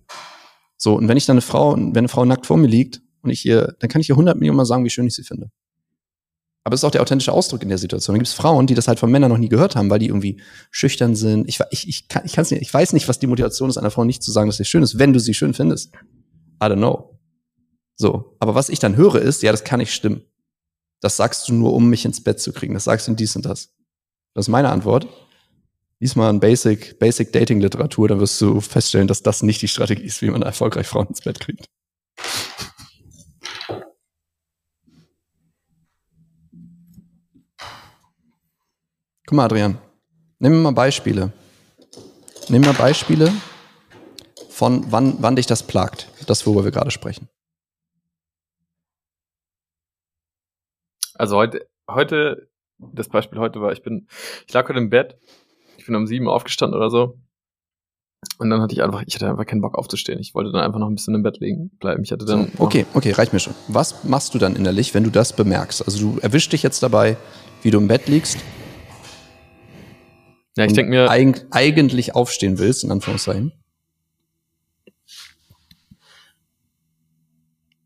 [0.77, 3.31] So, und wenn ich dann eine Frau, wenn eine Frau nackt vor mir liegt und
[3.31, 5.49] ich ihr, dann kann ich ihr 100 Millionen Mal sagen, wie schön ich sie finde.
[6.63, 8.15] Aber es ist auch der authentische Ausdruck in der Situation.
[8.15, 10.07] Dann gibt es Frauen, die das halt von Männern noch nie gehört haben, weil die
[10.07, 11.47] irgendwie schüchtern sind.
[11.47, 13.91] Ich, ich, ich, kann, ich, kann's nicht, ich weiß nicht, was die Motivation ist, einer
[13.91, 15.93] Frau nicht zu sagen, dass sie schön ist, wenn du sie schön findest.
[15.93, 17.19] I don't know.
[17.95, 18.35] So.
[18.39, 20.23] Aber was ich dann höre ist, ja, das kann nicht stimmen.
[21.01, 22.73] Das sagst du nur, um mich ins Bett zu kriegen.
[22.73, 23.69] Das sagst du in dies und das.
[24.33, 25.07] Das ist meine Antwort.
[25.99, 29.67] Lies mal ein Basic, Basic Dating Literatur, dann wirst du feststellen, dass das nicht die
[29.67, 31.69] Strategie ist, wie man erfolgreich Frauen ins Bett kriegt.
[39.35, 39.77] Guck mal, Adrian,
[40.39, 41.33] nimm mal Beispiele.
[42.47, 43.33] Nimm mal Beispiele
[44.47, 47.27] von wann, wann dich das plagt, das, worüber wir gerade sprechen.
[51.15, 54.07] Also heute, heute, das Beispiel heute war, ich bin,
[54.47, 55.17] ich lag heute im Bett,
[55.75, 57.19] ich bin um sieben aufgestanden oder so.
[58.37, 60.21] Und dann hatte ich einfach, ich hatte einfach keinen Bock aufzustehen.
[60.21, 62.03] Ich wollte dann einfach noch ein bisschen im Bett liegen bleiben.
[62.03, 62.53] Ich hatte dann.
[62.57, 63.53] So, okay, okay, reicht mir schon.
[63.67, 65.85] Was machst du dann innerlich, wenn du das bemerkst?
[65.85, 67.17] Also du erwischst dich jetzt dabei,
[67.63, 68.37] wie du im Bett liegst
[70.57, 71.09] ja, ich denke mir.
[71.09, 73.51] Eig eigentlich aufstehen willst, in Anführungszeichen.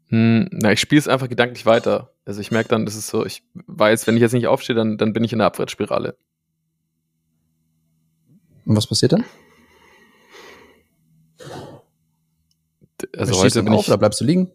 [0.09, 2.13] Hm, na, ich spiele es einfach gedanklich weiter.
[2.25, 4.97] Also ich merke dann, das ist so, ich weiß, wenn ich jetzt nicht aufstehe, dann,
[4.97, 6.17] dann bin ich in der Abwärtsspirale.
[8.65, 9.25] Und was passiert dann?
[13.15, 14.51] Also Stehst heute du bin auf ich, oder bleibst du liegen?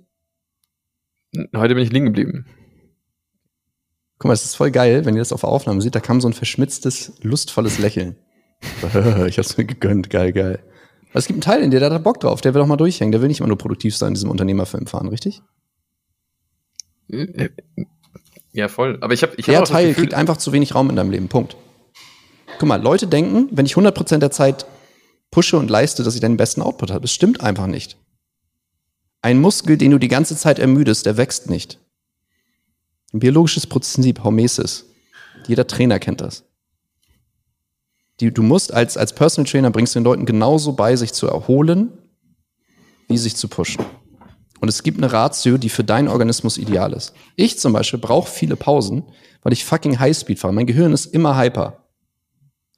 [1.56, 2.46] Heute bin ich liegen geblieben.
[4.18, 6.20] Guck mal, das ist voll geil, wenn ihr das auf der Aufnahme seht, da kam
[6.20, 8.16] so ein verschmitztes, lustvolles Lächeln.
[9.26, 10.60] ich hab's mir gegönnt, geil, geil.
[11.10, 12.76] Aber es gibt einen Teil in dir, der hat Bock drauf, der will auch mal
[12.76, 15.42] durchhängen, der will nicht immer nur produktiv sein in diesem Unternehmerfilm fahren, richtig?
[18.52, 18.98] Ja, voll.
[19.00, 20.90] Aber ich habe ich hab Der auch das Teil Gefühl, kriegt einfach zu wenig Raum
[20.90, 21.56] in deinem Leben, Punkt.
[22.58, 24.66] Guck mal, Leute denken, wenn ich 100% der Zeit
[25.30, 27.02] pushe und leiste, dass ich den besten Output habe.
[27.02, 27.98] Das stimmt einfach nicht.
[29.22, 31.80] Ein Muskel, den du die ganze Zeit ermüdest, der wächst nicht.
[33.14, 34.86] Ein biologisches Prinzip, Hormesis.
[35.46, 36.44] Jeder Trainer kennt das.
[38.18, 41.28] Die, du musst als, als Personal Trainer bringst du den Leuten genauso bei, sich zu
[41.28, 41.92] erholen,
[43.06, 43.84] wie sich zu pushen.
[44.60, 47.12] Und es gibt eine Ratio, die für deinen Organismus ideal ist.
[47.36, 49.04] Ich zum Beispiel brauche viele Pausen,
[49.42, 50.54] weil ich fucking Highspeed fahre.
[50.54, 51.84] Mein Gehirn ist immer hyper.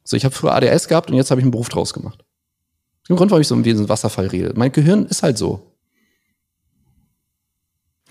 [0.04, 2.18] So, ich habe früher ADS gehabt und jetzt habe ich einen Beruf draus gemacht.
[2.18, 4.52] Das ist der Grund, warum ich so wie ein Wasserfall rede.
[4.54, 5.65] Mein Gehirn ist halt so.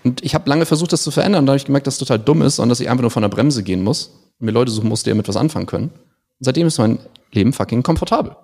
[0.06, 1.46] Und ich habe lange versucht, das zu verändern.
[1.46, 3.22] Da habe ich gemerkt, dass es total dumm ist und dass ich einfach nur von
[3.22, 4.06] der Bremse gehen muss
[4.38, 5.88] und mir Leute suchen muss, die damit was anfangen können.
[5.88, 7.00] Und seitdem ist mein
[7.32, 8.36] Leben fucking komfortabel.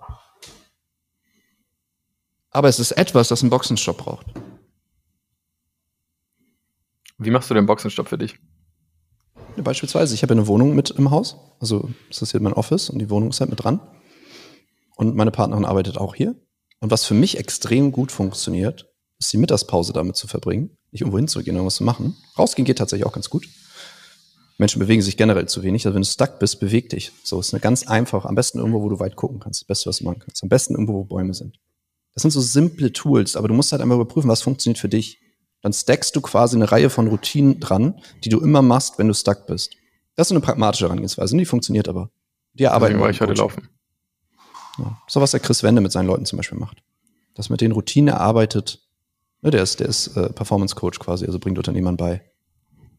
[2.50, 4.26] Aber es ist etwas, das einen Boxenstopp braucht.
[7.18, 8.40] wie machst du den Boxenstopp für dich?
[9.56, 11.36] Ja, Beispielsweise, ich habe eine Wohnung mit im Haus.
[11.60, 13.78] Also, das ist hier mein Office und die Wohnung ist halt mit dran.
[14.96, 16.34] Und meine Partnerin arbeitet auch hier.
[16.80, 20.76] Und was für mich extrem gut funktioniert, ist die Mittagspause damit zu verbringen.
[20.93, 22.16] Nicht irgendwo hinzugehen, irgendwas zu machen.
[22.38, 23.49] Rausgehen geht tatsächlich auch ganz gut.
[24.59, 25.84] Menschen bewegen sich generell zu wenig.
[25.86, 27.12] Also wenn du stuck bist, beweg dich.
[27.24, 28.26] So ist eine ganz einfach.
[28.26, 29.62] Am besten irgendwo, wo du weit gucken kannst.
[29.62, 30.43] Das Beste, was du machen kannst.
[30.43, 31.59] Am besten irgendwo, wo Bäume sind.
[32.14, 35.18] Das sind so simple Tools, aber du musst halt einmal überprüfen, was funktioniert für dich.
[35.62, 39.14] Dann stackst du quasi eine Reihe von Routinen dran, die du immer machst, wenn du
[39.14, 39.74] stuck bist.
[40.16, 42.11] Das ist eine pragmatische Herangehensweise, die funktioniert aber.
[42.53, 43.68] Die arbeiten Deswegen war ich heute laufen.
[44.78, 44.99] Ja.
[45.09, 46.82] So was der Chris Wende mit seinen Leuten zum Beispiel macht.
[47.34, 48.80] Das mit den Routinen erarbeitet.
[49.43, 52.22] Ne, der ist, der ist äh, Performance Coach quasi, also bringt Unternehmern bei.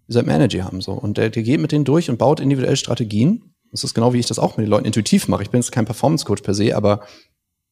[0.08, 0.92] Sollten mehr Energy haben so.
[0.92, 3.56] Und der, der geht mit denen durch und baut individuelle Strategien.
[3.72, 5.44] Das ist genau wie ich das auch mit den Leuten intuitiv mache.
[5.44, 7.06] Ich bin jetzt kein Performance Coach per se, aber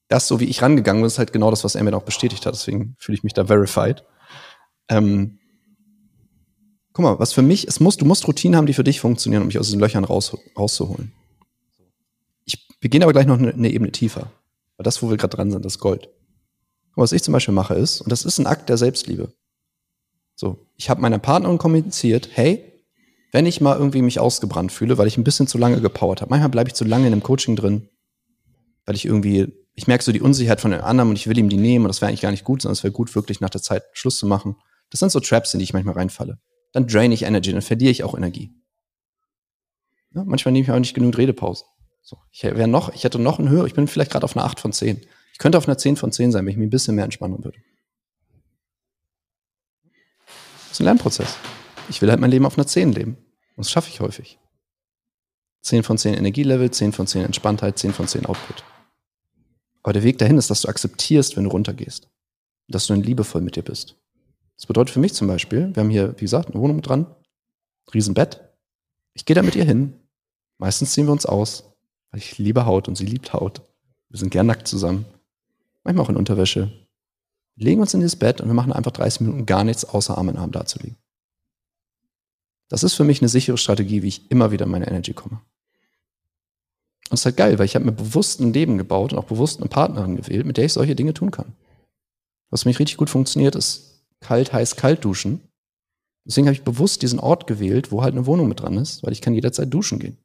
[0.07, 2.45] das, so wie ich rangegangen bin, ist halt genau das, was er mir auch bestätigt
[2.45, 2.53] hat.
[2.53, 4.03] Deswegen fühle ich mich da verified.
[4.89, 5.39] Ähm,
[6.93, 9.43] guck mal, was für mich, es muss, du musst Routinen haben, die für dich funktionieren,
[9.43, 11.13] um dich aus diesen Löchern raus, rauszuholen.
[12.45, 14.31] Ich, gehen aber gleich noch eine, eine Ebene tiefer.
[14.77, 16.09] Weil das, wo wir gerade dran sind, das Gold.
[16.95, 19.33] Mal, was ich zum Beispiel mache ist, und das ist ein Akt der Selbstliebe.
[20.35, 22.63] So, ich habe meiner Partnerin kommuniziert, hey,
[23.31, 26.29] wenn ich mal irgendwie mich ausgebrannt fühle, weil ich ein bisschen zu lange gepowert habe,
[26.29, 27.89] manchmal bleibe ich zu lange in einem Coaching drin,
[28.85, 31.49] weil ich irgendwie, ich merke so die Unsicherheit von den anderen und ich will ihm
[31.49, 33.49] die nehmen und das wäre eigentlich gar nicht gut, sondern es wäre gut, wirklich nach
[33.49, 34.55] der Zeit Schluss zu machen.
[34.89, 36.39] Das sind so Traps, in die ich manchmal reinfalle.
[36.73, 38.53] Dann drain ich Energy, dann verliere ich auch Energie.
[40.13, 41.65] Ja, manchmal nehme ich auch nicht genügend Redepausen.
[42.01, 44.45] So, ich wäre noch, ich hätte noch einen höher, ich bin vielleicht gerade auf einer
[44.45, 45.01] 8 von 10.
[45.41, 47.57] Könnte auf einer 10 von 10 sein, wenn ich mich ein bisschen mehr entspannen würde.
[49.87, 51.35] Das ist ein Lernprozess.
[51.89, 53.17] Ich will halt mein Leben auf einer 10 leben.
[53.55, 54.37] Und das schaffe ich häufig.
[55.63, 58.63] 10 von 10 Energielevel, 10 von 10 Entspanntheit, 10 von 10 Output.
[59.81, 62.07] Aber der Weg dahin ist, dass du akzeptierst, wenn du runtergehst.
[62.67, 63.95] Dass du dann liebevoll mit dir bist.
[64.57, 67.07] Das bedeutet für mich zum Beispiel, wir haben hier, wie gesagt, eine Wohnung dran,
[67.95, 68.41] Riesenbett.
[69.15, 69.99] Ich gehe da mit ihr hin.
[70.59, 71.63] Meistens ziehen wir uns aus,
[72.11, 73.63] weil ich liebe Haut und sie liebt Haut.
[74.09, 75.07] Wir sind gern nackt zusammen.
[75.83, 76.71] Manchmal auch in Unterwäsche.
[77.55, 80.17] Wir legen uns in dieses Bett und wir machen einfach 30 Minuten gar nichts, außer
[80.17, 80.97] Arm in Arm dazulegen.
[82.69, 85.41] Das ist für mich eine sichere Strategie, wie ich immer wieder in meine Energy komme.
[87.09, 89.25] Und es ist halt geil, weil ich habe mir bewusst ein Leben gebaut und auch
[89.25, 91.53] bewusst eine Partnerin gewählt, mit der ich solche Dinge tun kann.
[92.49, 95.41] Was für mich richtig gut funktioniert, ist kalt, heiß, kalt duschen.
[96.25, 99.11] Deswegen habe ich bewusst diesen Ort gewählt, wo halt eine Wohnung mit dran ist, weil
[99.11, 100.17] ich kann jederzeit duschen gehen.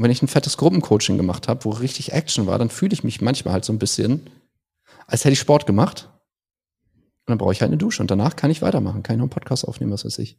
[0.00, 3.04] Und wenn ich ein fettes Gruppencoaching gemacht habe, wo richtig Action war, dann fühle ich
[3.04, 4.30] mich manchmal halt so ein bisschen,
[5.06, 6.08] als hätte ich Sport gemacht.
[7.26, 8.00] Und dann brauche ich halt eine Dusche.
[8.02, 10.38] Und danach kann ich weitermachen, kann ich noch einen Podcast aufnehmen, was weiß ich.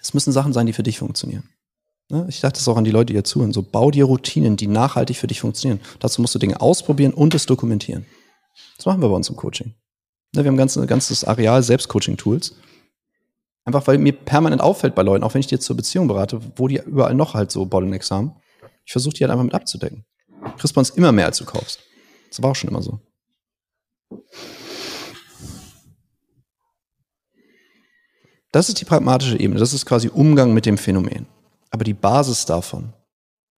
[0.00, 1.48] Es müssen Sachen sein, die für dich funktionieren.
[2.10, 2.26] Ne?
[2.28, 3.52] Ich dachte das auch an die Leute, die hier zuhören.
[3.52, 5.80] So, bau dir Routinen, die nachhaltig für dich funktionieren.
[6.00, 8.06] Dazu musst du Dinge ausprobieren und es dokumentieren.
[8.76, 9.76] Das machen wir bei uns im Coaching.
[10.34, 12.56] Ne, Wir haben ein ganzes, ganzes Areal Selbstcoaching-Tools.
[13.68, 16.40] Einfach weil mir permanent auffällt bei Leuten, auch wenn ich die jetzt zur Beziehung berate,
[16.56, 18.34] wo die überall noch halt so Bottlenecks haben.
[18.86, 20.06] Ich versuche die halt einfach mit abzudecken.
[20.56, 21.78] Kriegst bei uns immer mehr, als du kaufst.
[22.30, 22.98] Das war auch schon immer so.
[28.52, 29.60] Das ist die pragmatische Ebene.
[29.60, 31.26] Das ist quasi Umgang mit dem Phänomen.
[31.70, 32.94] Aber die Basis davon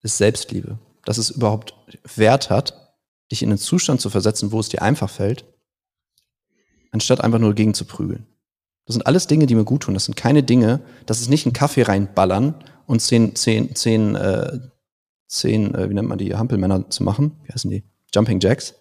[0.01, 0.79] ist Selbstliebe.
[1.05, 1.75] Dass es überhaupt
[2.15, 2.95] Wert hat,
[3.31, 5.45] dich in einen Zustand zu versetzen, wo es dir einfach fällt,
[6.89, 8.25] anstatt einfach nur gegen zu prügeln.
[8.89, 9.93] Das sind alles Dinge, die mir gut tun.
[9.93, 12.55] Das sind keine Dinge, das ist nicht ein Kaffee reinballern
[12.87, 14.61] und zehn, zehn, zehn, äh,
[15.27, 17.39] zehn, äh, wie nennt man die, Hampelmänner zu machen.
[17.43, 17.83] Wie heißen die?
[18.15, 18.73] Jumping Jacks?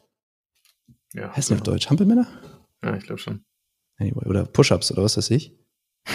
[1.12, 1.90] Ja, Heißen die auf Deutsch?
[1.90, 2.26] Hampelmänner?
[2.82, 3.44] ja ich glaube schon.
[3.98, 5.52] Anyway, oder Push-Ups oder was weiß ich.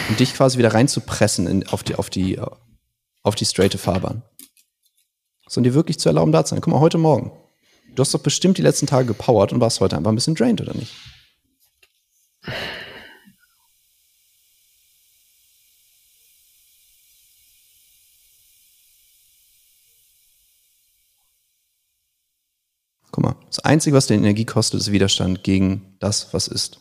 [0.08, 2.40] Und dich quasi wieder reinzupressen in, auf die, auf die,
[3.22, 4.24] auf die straighte Fahrbahn.
[5.46, 6.60] So, und dir wirklich zu erlauben, da zu sein.
[6.60, 7.30] Guck mal, heute Morgen.
[7.94, 10.60] Du hast doch bestimmt die letzten Tage gepowert und warst heute einfach ein bisschen drained,
[10.60, 10.92] oder nicht?
[23.14, 26.80] Guck mal, das Einzige, was dir Energie kostet, ist Widerstand gegen das, was ist.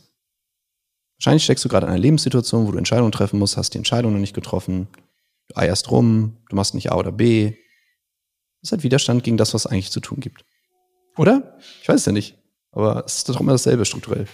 [1.17, 4.11] Wahrscheinlich steckst du gerade in einer Lebenssituation, wo du Entscheidungen treffen musst, hast die Entscheidung
[4.11, 4.89] noch nicht getroffen,
[5.47, 7.51] du eierst rum, du machst nicht A oder B.
[7.51, 10.43] Das ist halt Widerstand gegen das, was es eigentlich zu tun gibt.
[11.15, 11.57] Oder?
[11.81, 12.37] Ich weiß es ja nicht.
[12.71, 14.27] Aber es ist doch immer dasselbe strukturell.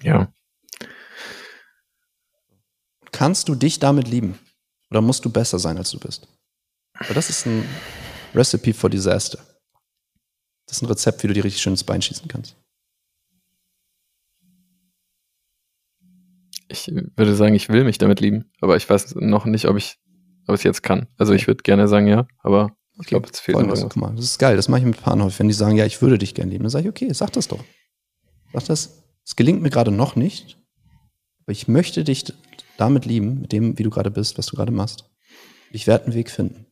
[0.00, 0.32] Ja.
[3.10, 4.38] Kannst du dich damit lieben?
[4.90, 6.28] Oder musst du besser sein, als du bist?
[7.00, 7.64] Weil das ist ein
[8.34, 9.38] Recipe for Disaster.
[10.66, 12.56] Das ist ein Rezept, wie du dir richtig schön ins Bein schießen kannst.
[16.68, 19.98] Ich würde sagen, ich will mich damit lieben, aber ich weiß noch nicht, ob ich,
[20.46, 21.06] ob ich es jetzt kann.
[21.18, 24.38] Also ich würde gerne sagen ja, aber ich glaube, es fehlt noch mal, das ist
[24.38, 25.40] geil, das mache ich mit Paaren häufig.
[25.40, 27.48] Wenn die sagen, ja, ich würde dich gern lieben, dann sage ich, okay, sag das
[27.48, 27.62] doch.
[28.52, 29.04] Sag das.
[29.24, 30.58] Es gelingt mir gerade noch nicht,
[31.42, 32.32] aber ich möchte dich
[32.76, 35.10] damit lieben, mit dem, wie du gerade bist, was du gerade machst.
[35.70, 36.66] Ich werde einen Weg finden.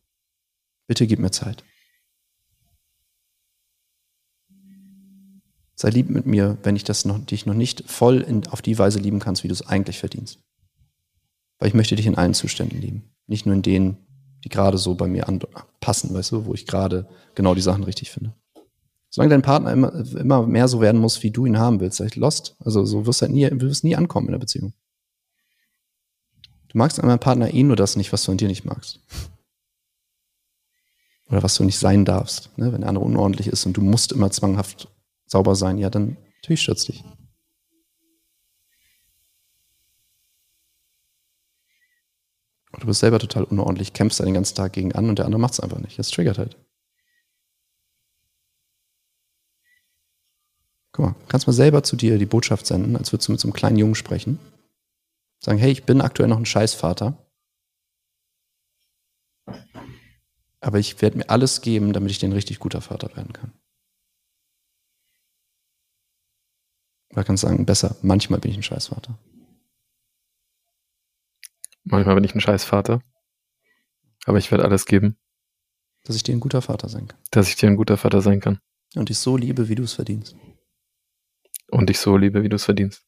[0.92, 1.64] Bitte gib mir Zeit.
[5.74, 8.78] Sei lieb mit mir, wenn ich das noch, dich noch nicht voll in, auf die
[8.78, 10.40] Weise lieben kannst, wie du es eigentlich verdienst.
[11.58, 13.10] Weil ich möchte dich in allen Zuständen lieben.
[13.26, 13.96] Nicht nur in denen,
[14.44, 18.10] die gerade so bei mir anpassen, weißt du, wo ich gerade genau die Sachen richtig
[18.10, 18.34] finde.
[19.08, 22.16] Solange dein Partner immer, immer mehr so werden muss, wie du ihn haben willst, seid
[22.16, 22.54] lost.
[22.60, 24.74] Also so wirst du halt nie, wirst nie ankommen in der Beziehung.
[26.68, 29.00] Du magst an deinem Partner eh nur das nicht, was du an dir nicht magst.
[31.32, 32.50] Oder was du nicht sein darfst.
[32.58, 32.74] Ne?
[32.74, 34.88] Wenn der andere unordentlich ist und du musst immer zwanghaft
[35.26, 37.02] sauber sein, ja, dann natürlich stürzt dich.
[42.72, 45.24] Und du bist selber total unordentlich, kämpfst da den ganzen Tag gegen an und der
[45.24, 45.98] andere macht es einfach nicht.
[45.98, 46.58] Das triggert halt.
[50.92, 53.48] Guck mal, kannst mal selber zu dir die Botschaft senden, als würdest du mit so
[53.48, 54.38] einem kleinen Jungen sprechen.
[55.40, 57.16] Sagen, hey, ich bin aktuell noch ein Scheißvater.
[60.62, 63.52] Aber ich werde mir alles geben, damit ich dir ein richtig guter Vater werden kann.
[67.10, 69.18] Oder kannst sagen, besser, manchmal bin ich ein Scheißvater.
[71.84, 73.02] Manchmal bin ich ein Scheißvater,
[74.24, 75.18] aber ich werde alles geben,
[76.04, 77.18] Dass ich dir ein guter Vater sein kann.
[77.32, 78.60] dass ich dir ein guter Vater sein kann
[78.94, 80.36] Und dich so liebe, wie du es verdienst.
[81.70, 83.04] und dich so liebe, wie du es verdienst.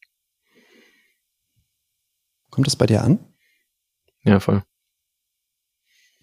[2.51, 3.33] Kommt das bei dir an?
[4.23, 4.63] Ja, voll.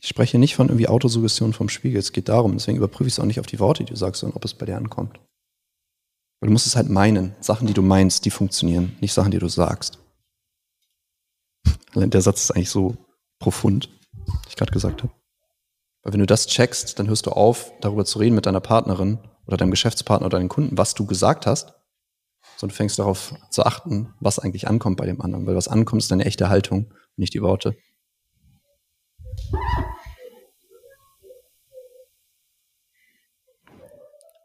[0.02, 2.00] Ich spreche nicht von irgendwie Autosuggestion vom Spiegel.
[2.00, 4.20] Es geht darum, deswegen überprüfe ich es auch nicht auf die Worte, die du sagst,
[4.20, 5.20] sondern ob es bei dir ankommt.
[6.40, 7.36] Weil du musst es halt meinen.
[7.38, 10.00] Sachen, die du meinst, die funktionieren, nicht Sachen, die du sagst.
[11.94, 12.96] Der Satz ist eigentlich so
[13.38, 13.90] profund,
[14.26, 15.12] was ich gerade gesagt habe.
[16.02, 19.20] Weil wenn du das checkst, dann hörst du auf, darüber zu reden mit deiner Partnerin
[19.46, 21.74] oder deinem Geschäftspartner oder deinen Kunden, was du gesagt hast,
[22.56, 25.46] sondern du fängst darauf zu achten, was eigentlich ankommt bei dem anderen.
[25.46, 27.76] Weil was ankommt, ist deine echte Haltung nicht die Worte.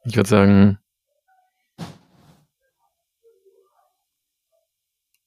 [0.09, 0.79] Ich würde sagen,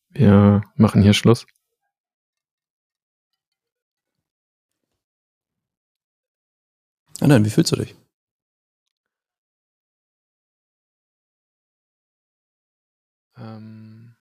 [0.09, 1.47] wir machen hier Schluss.
[7.21, 7.95] Ah nein, wie fühlst du dich?
[13.37, 14.17] Ähm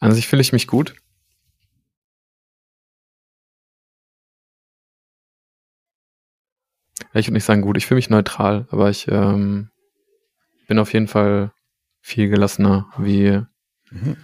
[0.00, 0.96] An sich fühle ich mich gut.
[7.14, 9.70] Ich würde nicht sagen gut, ich fühle mich neutral, aber ich ähm,
[10.68, 11.52] bin auf jeden Fall
[12.00, 13.42] viel gelassener, wie,
[13.90, 14.16] Mhm.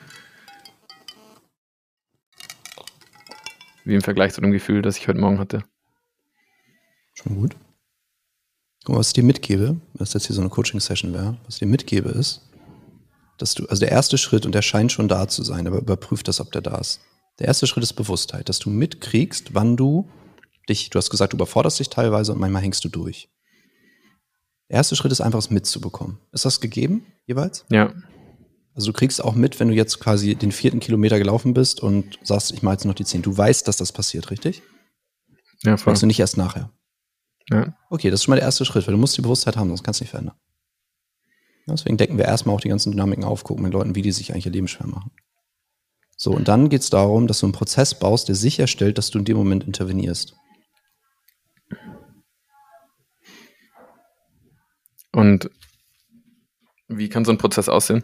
[3.84, 5.64] wie im Vergleich zu dem Gefühl, das ich heute Morgen hatte.
[7.14, 7.56] Schon gut.
[8.88, 11.66] Mal, was ich dir mitgebe, das jetzt hier so eine Coaching-Session wäre, was ich dir
[11.66, 12.48] mitgebe ist,
[13.38, 16.22] dass du, also der erste Schritt, und der scheint schon da zu sein, aber überprüf
[16.22, 17.00] das, ob der da ist.
[17.38, 20.08] Der erste Schritt ist Bewusstheit, dass du mitkriegst, wann du
[20.68, 23.28] dich, du hast gesagt, du überforderst dich teilweise und manchmal hängst du durch.
[24.68, 26.18] Der erste Schritt ist einfach, es mitzubekommen.
[26.32, 27.64] Ist das gegeben, jeweils?
[27.70, 27.92] Ja,
[28.74, 32.18] Also du kriegst auch mit, wenn du jetzt quasi den vierten Kilometer gelaufen bist und
[32.22, 33.20] sagst, ich mache jetzt noch die zehn.
[33.22, 34.62] Du weißt, dass das passiert, richtig?
[35.62, 35.92] Ja, voll.
[35.92, 36.70] Also nicht erst nachher.
[37.50, 37.76] Ja.
[37.90, 39.82] Okay, das ist schon mal der erste Schritt, weil du musst die Bewusstheit haben, sonst
[39.82, 40.36] kannst du nicht verändern.
[41.68, 44.32] Deswegen decken wir erstmal auch die ganzen Dynamiken auf, gucken mit Leuten, wie die sich
[44.32, 45.12] eigentlich ihr Leben schwer machen.
[46.16, 49.18] So, und dann geht es darum, dass du einen Prozess baust, der sicherstellt, dass du
[49.18, 50.34] in dem Moment intervenierst.
[55.12, 55.50] Und
[56.88, 58.02] wie kann so ein Prozess aussehen?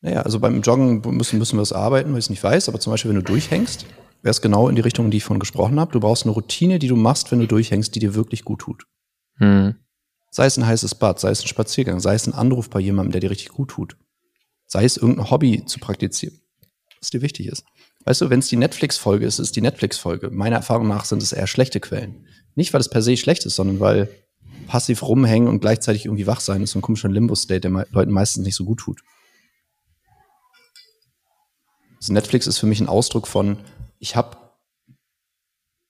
[0.00, 2.80] Naja, also beim Joggen müssen, müssen wir es arbeiten, weil ich es nicht weiß, aber
[2.80, 3.86] zum Beispiel, wenn du durchhängst,
[4.22, 5.92] wäre es genau in die Richtung, die ich vorhin gesprochen habe.
[5.92, 8.84] Du brauchst eine Routine, die du machst, wenn du durchhängst, die dir wirklich gut tut.
[9.38, 9.76] Hm.
[10.30, 13.12] Sei es ein heißes Bad, sei es ein Spaziergang, sei es ein Anruf bei jemandem,
[13.12, 13.96] der dir richtig gut tut.
[14.66, 16.40] Sei es irgendein Hobby zu praktizieren,
[17.00, 17.64] was dir wichtig ist.
[18.04, 20.30] Weißt du, wenn es die Netflix-Folge ist, ist die Netflix-Folge.
[20.30, 22.26] Meiner Erfahrung nach sind es eher schlechte Quellen.
[22.54, 24.08] Nicht, weil es per se schlecht ist, sondern weil
[24.66, 28.12] passiv rumhängen und gleichzeitig irgendwie wach sein ist so ein komischer Limbo-State, der me Leuten
[28.12, 29.02] meistens nicht so gut tut.
[31.96, 33.58] Also Netflix ist für mich ein Ausdruck von,
[33.98, 34.36] ich habe,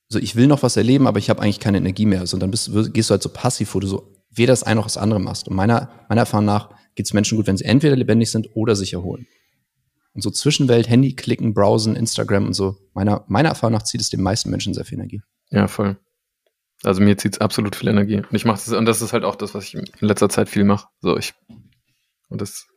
[0.09, 2.25] so ich will noch was erleben, aber ich habe eigentlich keine Energie mehr.
[2.25, 4.75] So, und dann bist, gehst du halt so passiv, wo du so weder das eine
[4.75, 5.47] noch das andere machst.
[5.47, 8.75] Und meiner, meiner Erfahrung nach geht es Menschen gut, wenn sie entweder lebendig sind oder
[8.75, 9.27] sich erholen.
[10.13, 14.09] Und so Zwischenwelt, Handy klicken, browsen, Instagram und so, meiner, meiner Erfahrung nach zieht es
[14.09, 15.21] den meisten Menschen sehr viel Energie.
[15.51, 15.97] Ja, voll.
[16.83, 18.17] Also mir zieht es absolut viel Energie.
[18.17, 20.49] Und ich mache das, und das ist halt auch das, was ich in letzter Zeit
[20.49, 20.87] viel mache.
[21.01, 21.33] So, ich,
[22.29, 22.67] und das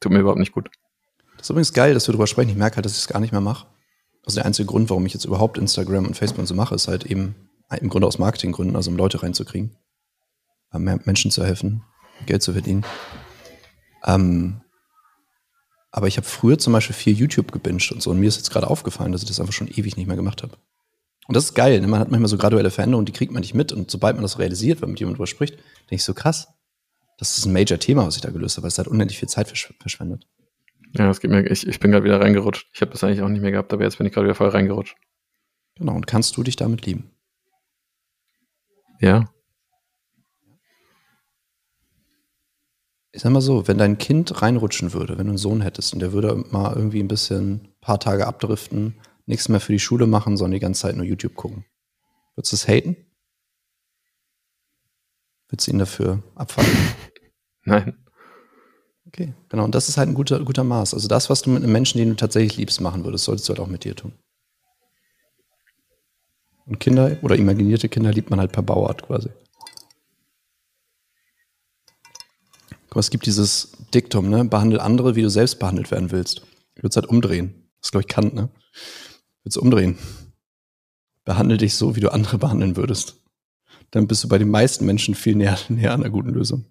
[0.00, 0.70] tut mir überhaupt nicht gut.
[1.36, 2.50] Das ist übrigens geil, dass wir darüber sprechen.
[2.50, 3.66] Ich merke halt, dass ich es gar nicht mehr mache.
[4.24, 6.88] Also der einzige Grund, warum ich jetzt überhaupt Instagram und Facebook und so mache, ist
[6.88, 7.34] halt eben
[7.80, 9.76] im Grunde aus Marketinggründen, also um Leute reinzukriegen,
[10.72, 11.82] äh, Menschen zu helfen,
[12.26, 12.84] Geld zu verdienen.
[14.04, 14.60] Ähm,
[15.90, 18.10] aber ich habe früher zum Beispiel viel YouTube gebinged und so.
[18.10, 20.42] Und mir ist jetzt gerade aufgefallen, dass ich das einfach schon ewig nicht mehr gemacht
[20.42, 20.56] habe.
[21.28, 21.80] Und das ist geil.
[21.80, 21.86] Ne?
[21.86, 23.70] Man hat manchmal so graduelle Veränderungen, die kriegt man nicht mit.
[23.70, 26.48] Und sobald man das realisiert, wenn man mit jemandem drüber spricht, denke ich so krass.
[27.18, 29.46] Das ist ein Major-Thema, was ich da gelöst habe, weil es halt unendlich viel Zeit
[29.46, 30.26] versch verschwendet.
[30.94, 32.68] Ja, es geht mir, ich, ich bin gerade wieder reingerutscht.
[32.72, 34.48] Ich habe das eigentlich auch nicht mehr gehabt, aber jetzt bin ich gerade wieder voll
[34.48, 34.96] reingerutscht.
[35.74, 37.10] Genau, und kannst du dich damit lieben?
[38.98, 39.30] Ja.
[43.12, 46.00] Ich sag mal so, wenn dein Kind reinrutschen würde, wenn du einen Sohn hättest und
[46.00, 48.94] der würde mal irgendwie ein bisschen, ein paar Tage abdriften,
[49.28, 51.64] nichts mehr für die Schule machen, sondern die ganze Zeit nur YouTube gucken.
[52.34, 52.96] Würdest du es haten?
[55.48, 56.70] Würdest du ihn dafür abfallen?
[57.64, 57.96] Nein.
[59.06, 59.64] Okay, genau.
[59.64, 60.94] Und das ist halt ein guter, guter Maß.
[60.94, 63.52] Also das, was du mit einem Menschen, den du tatsächlich liebst, machen würdest, solltest du
[63.52, 64.12] halt auch mit dir tun.
[66.66, 69.30] Und Kinder oder imaginierte Kinder liebt man halt per Bauart quasi.
[72.98, 74.44] Mal, es gibt dieses Diktum, ne?
[74.44, 76.42] Behandle andere, wie du selbst behandelt werden willst.
[76.74, 77.68] Ich würde es halt umdrehen.
[77.80, 78.48] Das ist, glaube ich, Kant, ne?
[79.48, 79.98] Würde umdrehen.
[81.24, 83.16] Behandle dich so, wie du andere behandeln würdest.
[83.90, 86.66] Dann bist du bei den meisten Menschen viel näher, näher an einer guten Lösung.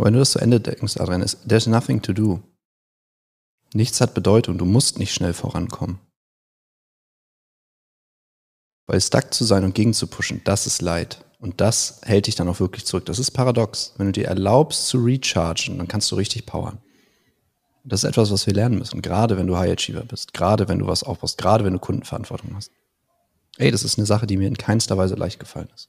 [0.00, 2.40] wenn du das zu Ende denkst, Adrian, ist, there's nothing to do.
[3.74, 5.98] Nichts hat Bedeutung, du musst nicht schnell vorankommen.
[8.86, 11.27] Weil stuck zu sein und gegen zu pushen, das ist Leid.
[11.40, 13.06] Und das hält dich dann auch wirklich zurück.
[13.06, 13.94] Das ist paradox.
[13.96, 16.78] Wenn du dir erlaubst zu rechargen, dann kannst du richtig powern.
[17.84, 19.02] Das ist etwas, was wir lernen müssen.
[19.02, 20.34] Gerade wenn du High Achiever bist.
[20.34, 21.38] Gerade wenn du was aufbaust.
[21.38, 22.72] Gerade wenn du Kundenverantwortung hast.
[23.56, 25.88] Ey, das ist eine Sache, die mir in keinster Weise leicht gefallen ist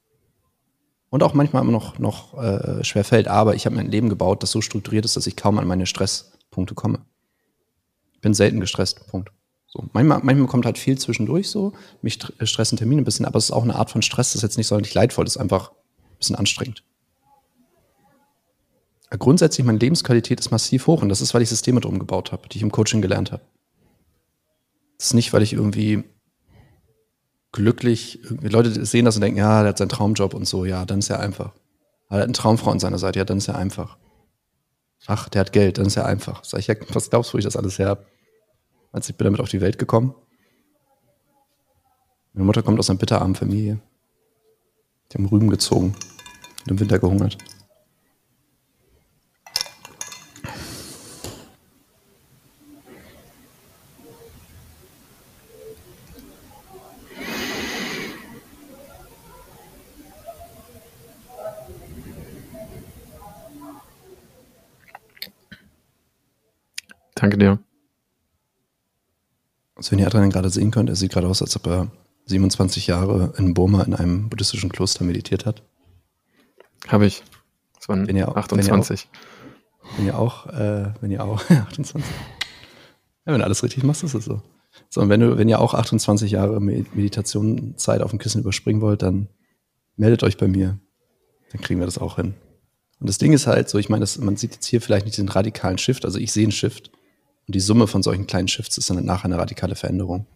[1.10, 3.28] und auch manchmal immer noch, noch äh, schwer fällt.
[3.28, 5.86] Aber ich habe mein Leben gebaut, das so strukturiert ist, dass ich kaum an meine
[5.86, 7.00] Stresspunkte komme.
[8.14, 9.32] Ich bin selten gestresst, Punkt.
[9.72, 13.38] So, manchmal, manchmal kommt halt viel zwischendurch so, mich äh, stressen Termine ein bisschen, aber
[13.38, 15.42] es ist auch eine Art von Stress, das ist jetzt nicht sonderlich leidvoll, das ist
[15.42, 16.84] einfach ein bisschen anstrengend.
[19.12, 22.48] Grundsätzlich, meine Lebensqualität ist massiv hoch und das ist, weil ich Systeme drum gebaut habe,
[22.48, 23.44] die ich im Coaching gelernt habe.
[24.98, 26.04] Das ist nicht, weil ich irgendwie
[27.52, 31.00] glücklich, Leute sehen das und denken, ja, der hat seinen Traumjob und so, ja, dann
[31.00, 31.54] ist er einfach.
[32.08, 33.98] Aber er hat eine Traumfrau an seiner Seite, ja, dann ist er einfach.
[35.08, 36.44] Ach, der hat Geld, dann ist er einfach.
[36.44, 38.06] Sag ich, ja, was glaubst du, wo ich das alles her habe?
[38.92, 40.16] Als ich bin damit auf die Welt gekommen.
[42.34, 43.80] Meine Mutter kommt aus einer bitterarmen Familie.
[45.12, 45.96] Die haben Rüben gezogen
[46.62, 47.38] und im Winter gehungert.
[67.16, 67.60] Danke dir.
[69.80, 71.90] Also wenn ihr Adrian gerade sehen könnt, er sieht gerade aus, als ob er
[72.26, 75.64] 27 Jahre in Burma in einem buddhistischen Kloster meditiert hat.
[76.90, 77.24] Habe ich.
[77.78, 79.08] Das waren wenn ihr, 28.
[79.96, 82.04] Wenn ihr auch, wenn ihr auch, äh, wenn ihr auch 28.
[83.26, 84.42] Ja, wenn du alles richtig machst, ist es so.
[84.90, 89.02] So, und wenn, du, wenn ihr auch 28 Jahre Meditationszeit auf dem Kissen überspringen wollt,
[89.02, 89.30] dann
[89.96, 90.78] meldet euch bei mir.
[91.54, 92.34] Dann kriegen wir das auch hin.
[93.00, 95.18] Und das Ding ist halt so, ich meine, das, man sieht jetzt hier vielleicht nicht
[95.18, 96.92] den radikalen Shift, also ich sehe einen Shift.
[97.50, 100.28] Und die Summe von solchen kleinen Shifts ist dann nachher eine radikale Veränderung.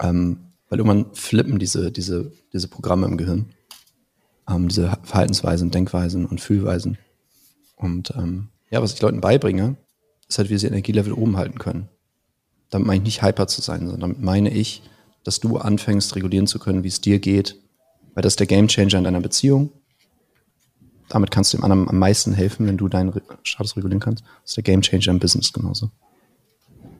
[0.00, 3.52] Ähm, weil irgendwann flippen diese, diese, diese Programme im Gehirn.
[4.50, 6.98] Ähm, diese Verhaltensweisen, Denkweisen und Fühlweisen.
[7.76, 9.76] Und ähm, ja, was ich Leuten beibringe,
[10.28, 11.88] ist halt, wie sie Energielevel oben halten können.
[12.68, 14.82] Damit meine ich nicht hyper zu sein, sondern damit meine ich,
[15.22, 17.60] dass du anfängst, regulieren zu können, wie es dir geht.
[18.14, 19.70] Weil das ist der Gamechanger in deiner Beziehung.
[21.10, 23.12] Damit kannst du dem anderen am meisten helfen, wenn du deinen
[23.44, 24.24] Status regulieren kannst.
[24.24, 25.92] Das ist der Gamechanger im Business genauso.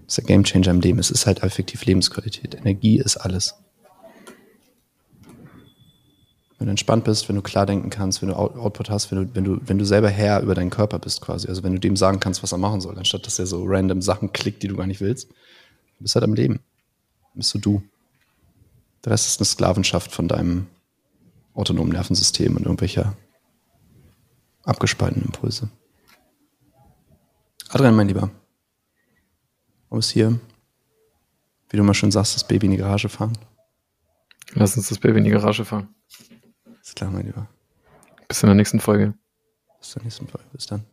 [0.07, 0.99] Ist der Gamechanger im Leben.
[0.99, 2.55] Es ist halt effektiv Lebensqualität.
[2.55, 3.55] Energie ist alles.
[6.59, 9.35] Wenn du entspannt bist, wenn du klar denken kannst, wenn du Output hast, wenn du,
[9.35, 11.49] wenn du, wenn du selber Herr über deinen Körper bist quasi.
[11.49, 14.03] Also wenn du dem sagen kannst, was er machen soll, anstatt dass er so random
[14.03, 15.31] Sachen klickt, die du gar nicht willst.
[15.31, 16.55] Du bist halt am Leben.
[16.55, 17.83] Dann bist du du.
[19.05, 20.67] Der Rest ist eine Sklavenschaft von deinem
[21.55, 23.17] autonomen Nervensystem und irgendwelcher
[24.65, 25.69] abgespaltenen Impulse.
[27.69, 28.31] Adrian, mein Lieber,
[29.91, 30.39] es hier,
[31.71, 33.37] wie du mal schon sagst, das Baby in die Garage fahren?
[34.55, 35.95] Lass uns das Baby in die Garage fahren.
[36.81, 37.49] Ist klar, mein Lieber.
[38.29, 39.15] Bis in der nächsten Folge.
[39.81, 40.47] Bis zur nächsten Folge.
[40.53, 40.85] Bis dann.